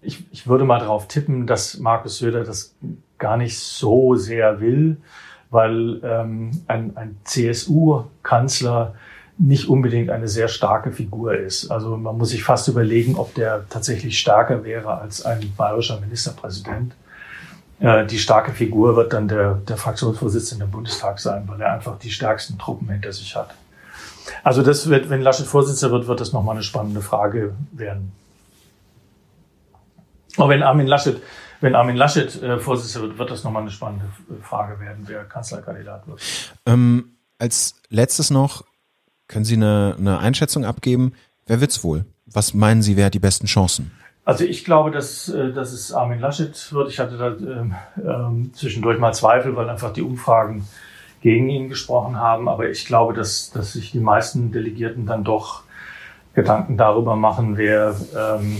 ich, 0.00 0.24
ich 0.30 0.46
würde 0.46 0.64
mal 0.64 0.78
darauf 0.78 1.08
tippen, 1.08 1.46
dass 1.46 1.78
Markus 1.78 2.18
Söder 2.18 2.44
das 2.44 2.74
gar 3.18 3.36
nicht 3.36 3.58
so 3.58 4.14
sehr 4.14 4.60
will, 4.60 4.98
weil 5.50 6.00
ähm, 6.04 6.50
ein, 6.66 6.96
ein 6.96 7.16
CSU-Kanzler 7.24 8.94
nicht 9.38 9.68
unbedingt 9.68 10.10
eine 10.10 10.28
sehr 10.28 10.48
starke 10.48 10.92
Figur 10.92 11.36
ist. 11.36 11.70
Also 11.70 11.96
man 11.96 12.18
muss 12.18 12.30
sich 12.30 12.42
fast 12.42 12.68
überlegen, 12.68 13.16
ob 13.16 13.34
der 13.34 13.64
tatsächlich 13.68 14.18
stärker 14.18 14.64
wäre 14.64 14.98
als 14.98 15.24
ein 15.24 15.52
bayerischer 15.56 16.00
Ministerpräsident. 16.00 16.94
Äh, 17.80 18.06
die 18.06 18.18
starke 18.18 18.52
Figur 18.52 18.96
wird 18.96 19.12
dann 19.12 19.28
der, 19.28 19.54
der 19.54 19.76
Fraktionsvorsitzende 19.76 20.64
im 20.64 20.70
Bundestag 20.70 21.20
sein, 21.20 21.44
weil 21.46 21.60
er 21.60 21.72
einfach 21.72 21.98
die 21.98 22.10
stärksten 22.10 22.58
Truppen 22.58 22.88
hinter 22.88 23.12
sich 23.12 23.34
hat. 23.36 23.54
Also 24.42 24.62
das 24.62 24.88
wird, 24.88 25.10
wenn 25.10 25.20
Laschet 25.20 25.46
Vorsitzender 25.46 25.92
wird, 25.92 26.08
wird 26.08 26.20
das 26.20 26.32
nochmal 26.32 26.56
eine 26.56 26.62
spannende 26.62 27.00
Frage 27.00 27.54
werden. 27.72 28.12
Aber 30.36 30.50
wenn 30.50 30.62
Armin 30.62 30.86
Laschet, 30.86 31.20
wenn 31.60 31.74
Armin 31.74 31.96
Laschet 31.96 32.42
äh, 32.42 32.58
Vorsitzender 32.58 33.08
wird, 33.08 33.18
wird 33.18 33.30
das 33.30 33.44
nochmal 33.44 33.62
eine 33.62 33.70
spannende 33.70 34.06
Frage 34.42 34.80
werden, 34.80 35.04
wer 35.06 35.24
Kanzlerkandidat 35.24 36.06
wird. 36.06 36.20
Ähm, 36.66 37.16
als 37.38 37.80
letztes 37.88 38.30
noch, 38.30 38.64
können 39.26 39.44
Sie 39.44 39.56
eine, 39.56 39.96
eine 39.98 40.18
Einschätzung 40.18 40.64
abgeben? 40.64 41.12
Wer 41.46 41.60
wird's 41.60 41.82
wohl? 41.84 42.04
Was 42.26 42.54
meinen 42.54 42.82
Sie, 42.82 42.96
wer 42.96 43.06
hat 43.06 43.14
die 43.14 43.18
besten 43.18 43.46
Chancen? 43.46 43.90
Also 44.24 44.44
ich 44.44 44.64
glaube, 44.64 44.90
dass, 44.90 45.30
äh, 45.30 45.52
dass 45.52 45.72
es 45.72 45.92
Armin 45.92 46.20
Laschet 46.20 46.72
wird. 46.72 46.90
Ich 46.90 46.98
hatte 46.98 47.16
da 47.16 47.28
ähm, 47.28 47.74
ähm, 47.96 48.50
zwischendurch 48.54 48.98
mal 48.98 49.14
Zweifel, 49.14 49.56
weil 49.56 49.70
einfach 49.70 49.92
die 49.92 50.02
Umfragen 50.02 50.68
gegen 51.20 51.48
ihn 51.48 51.68
gesprochen 51.68 52.16
haben. 52.16 52.48
Aber 52.48 52.68
ich 52.68 52.86
glaube, 52.86 53.14
dass, 53.14 53.50
dass 53.50 53.72
sich 53.72 53.92
die 53.92 54.00
meisten 54.00 54.52
Delegierten 54.52 55.06
dann 55.06 55.24
doch 55.24 55.62
Gedanken 56.34 56.76
darüber 56.76 57.16
machen, 57.16 57.56
wer, 57.56 57.96
ähm, 58.16 58.58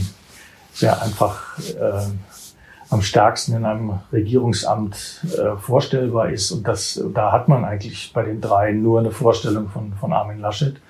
wer 0.81 1.01
einfach 1.03 1.59
äh, 1.59 2.07
am 2.91 3.03
stärksten 3.03 3.55
in 3.55 3.65
einem 3.65 4.01
Regierungsamt 4.13 5.25
äh, 5.37 5.57
vorstellbar 5.57 6.31
ist. 6.31 6.51
Und 6.51 6.67
das, 6.67 7.03
da 7.15 7.33
hat 7.33 7.49
man 7.49 7.65
eigentlich 7.65 8.13
bei 8.13 8.23
den 8.23 8.41
drei 8.41 8.73
nur 8.73 8.99
eine 8.99 9.11
Vorstellung 9.11 9.69
von, 9.69 9.93
von 9.93 10.13
Armin 10.13 10.41
Laschet. 10.41 10.81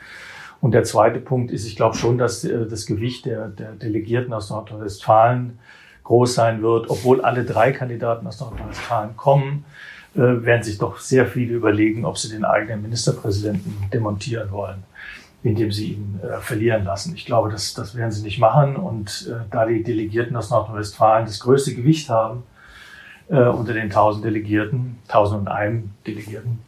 Und 0.60 0.72
der 0.72 0.84
zweite 0.84 1.20
Punkt 1.20 1.50
ist, 1.50 1.66
ich 1.66 1.76
glaube 1.76 1.96
schon, 1.96 2.18
dass 2.18 2.44
äh, 2.44 2.66
das 2.66 2.86
Gewicht 2.86 3.26
der, 3.26 3.48
der 3.48 3.72
Delegierten 3.72 4.32
aus 4.32 4.50
Nordrhein-Westfalen 4.50 5.58
groß 6.04 6.34
sein 6.34 6.62
wird. 6.62 6.88
Obwohl 6.88 7.20
alle 7.20 7.44
drei 7.44 7.72
Kandidaten 7.72 8.26
aus 8.26 8.40
Nordrhein-Westfalen 8.40 9.16
kommen, 9.16 9.64
werden 10.14 10.62
sich 10.62 10.78
doch 10.78 10.98
sehr 10.98 11.26
viele 11.26 11.54
überlegen, 11.54 12.04
ob 12.04 12.18
sie 12.18 12.30
den 12.30 12.44
eigenen 12.44 12.82
Ministerpräsidenten 12.82 13.90
demontieren 13.92 14.50
wollen, 14.50 14.82
indem 15.42 15.70
sie 15.70 15.92
ihn 15.92 16.20
äh, 16.22 16.38
verlieren 16.38 16.84
lassen. 16.84 17.14
Ich 17.14 17.26
glaube, 17.26 17.50
das, 17.50 17.74
das 17.74 17.94
werden 17.94 18.10
sie 18.10 18.22
nicht 18.22 18.38
machen. 18.38 18.76
Und 18.76 19.30
äh, 19.30 19.44
da 19.50 19.66
die 19.66 19.82
Delegierten 19.82 20.36
aus 20.36 20.50
Nordrhein-Westfalen 20.50 21.26
das 21.26 21.40
größte 21.40 21.74
Gewicht 21.74 22.08
haben 22.08 22.42
äh, 23.28 23.42
unter 23.42 23.74
den 23.74 23.84
1000 23.84 24.24
Delegierten, 24.24 24.98
1001 25.08 25.84
Delegierten, 26.06 26.60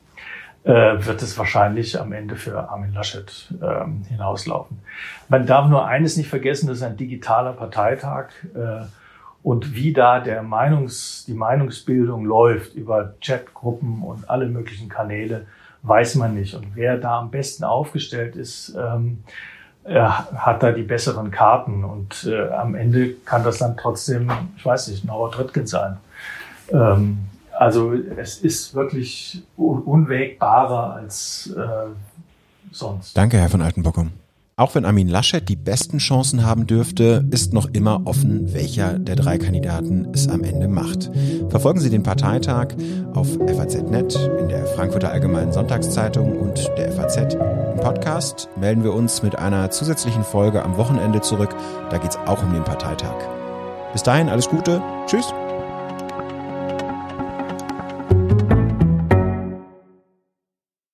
äh, 0.64 0.72
wird 0.72 1.22
es 1.22 1.36
wahrscheinlich 1.38 1.98
am 1.98 2.12
Ende 2.12 2.36
für 2.36 2.68
Armin 2.68 2.92
Laschet 2.92 3.52
ähm, 3.62 4.04
hinauslaufen. 4.08 4.78
Man 5.28 5.46
darf 5.46 5.68
nur 5.68 5.86
eines 5.86 6.16
nicht 6.16 6.28
vergessen, 6.28 6.66
das 6.66 6.78
ist 6.78 6.82
ein 6.82 6.98
digitaler 6.98 7.54
Parteitag. 7.54 8.28
Und 9.42 9.74
wie 9.74 9.92
da 9.92 10.20
der 10.20 10.42
Meinungs, 10.42 11.24
die 11.26 11.34
Meinungsbildung 11.34 12.24
läuft 12.24 12.74
über 12.74 13.14
Chatgruppen 13.20 14.02
und 14.02 14.28
alle 14.28 14.46
möglichen 14.46 14.88
Kanäle, 14.88 15.46
weiß 15.82 16.16
man 16.16 16.34
nicht. 16.34 16.54
Und 16.54 16.74
wer 16.74 16.98
da 16.98 17.20
am 17.20 17.30
besten 17.30 17.64
aufgestellt 17.64 18.36
ist, 18.36 18.76
ähm, 18.78 19.24
äh, 19.84 19.98
hat 19.98 20.62
da 20.62 20.72
die 20.72 20.82
besseren 20.82 21.30
Karten. 21.30 21.84
Und 21.84 22.28
äh, 22.30 22.48
am 22.50 22.74
Ende 22.74 23.14
kann 23.24 23.42
das 23.42 23.58
dann 23.58 23.76
trotzdem, 23.76 24.30
ich 24.56 24.64
weiß 24.64 24.88
nicht, 24.88 25.04
Norbert 25.04 25.38
Röttgen 25.38 25.66
sein. 25.66 25.96
Ähm, 26.70 27.20
also 27.58 27.92
es 27.92 28.38
ist 28.38 28.74
wirklich 28.74 29.42
unwägbarer 29.56 30.94
als 30.94 31.54
äh, 31.56 31.90
sonst. 32.70 33.16
Danke, 33.16 33.38
Herr 33.38 33.48
von 33.48 33.62
Altenbockum. 33.62 34.12
Auch 34.60 34.74
wenn 34.74 34.84
Armin 34.84 35.08
Laschet 35.08 35.48
die 35.48 35.56
besten 35.56 35.96
Chancen 35.96 36.44
haben 36.44 36.66
dürfte, 36.66 37.26
ist 37.30 37.54
noch 37.54 37.70
immer 37.72 38.02
offen, 38.04 38.52
welcher 38.52 38.98
der 38.98 39.16
drei 39.16 39.38
Kandidaten 39.38 40.08
es 40.12 40.28
am 40.28 40.44
Ende 40.44 40.68
macht. 40.68 41.10
Verfolgen 41.48 41.80
Sie 41.80 41.88
den 41.88 42.02
Parteitag 42.02 42.74
auf 43.14 43.26
FAZ.net, 43.38 44.16
in 44.38 44.50
der 44.50 44.66
Frankfurter 44.66 45.12
Allgemeinen 45.12 45.54
Sonntagszeitung 45.54 46.36
und 46.38 46.70
der 46.76 46.92
FAZ. 46.92 47.36
Im 47.36 47.80
Podcast 47.80 48.50
melden 48.60 48.84
wir 48.84 48.92
uns 48.92 49.22
mit 49.22 49.34
einer 49.34 49.70
zusätzlichen 49.70 50.24
Folge 50.24 50.62
am 50.62 50.76
Wochenende 50.76 51.22
zurück. 51.22 51.56
Da 51.88 51.96
geht 51.96 52.10
es 52.10 52.18
auch 52.26 52.42
um 52.42 52.52
den 52.52 52.64
Parteitag. 52.64 53.16
Bis 53.94 54.02
dahin 54.02 54.28
alles 54.28 54.50
Gute. 54.50 54.82
Tschüss. 55.06 55.32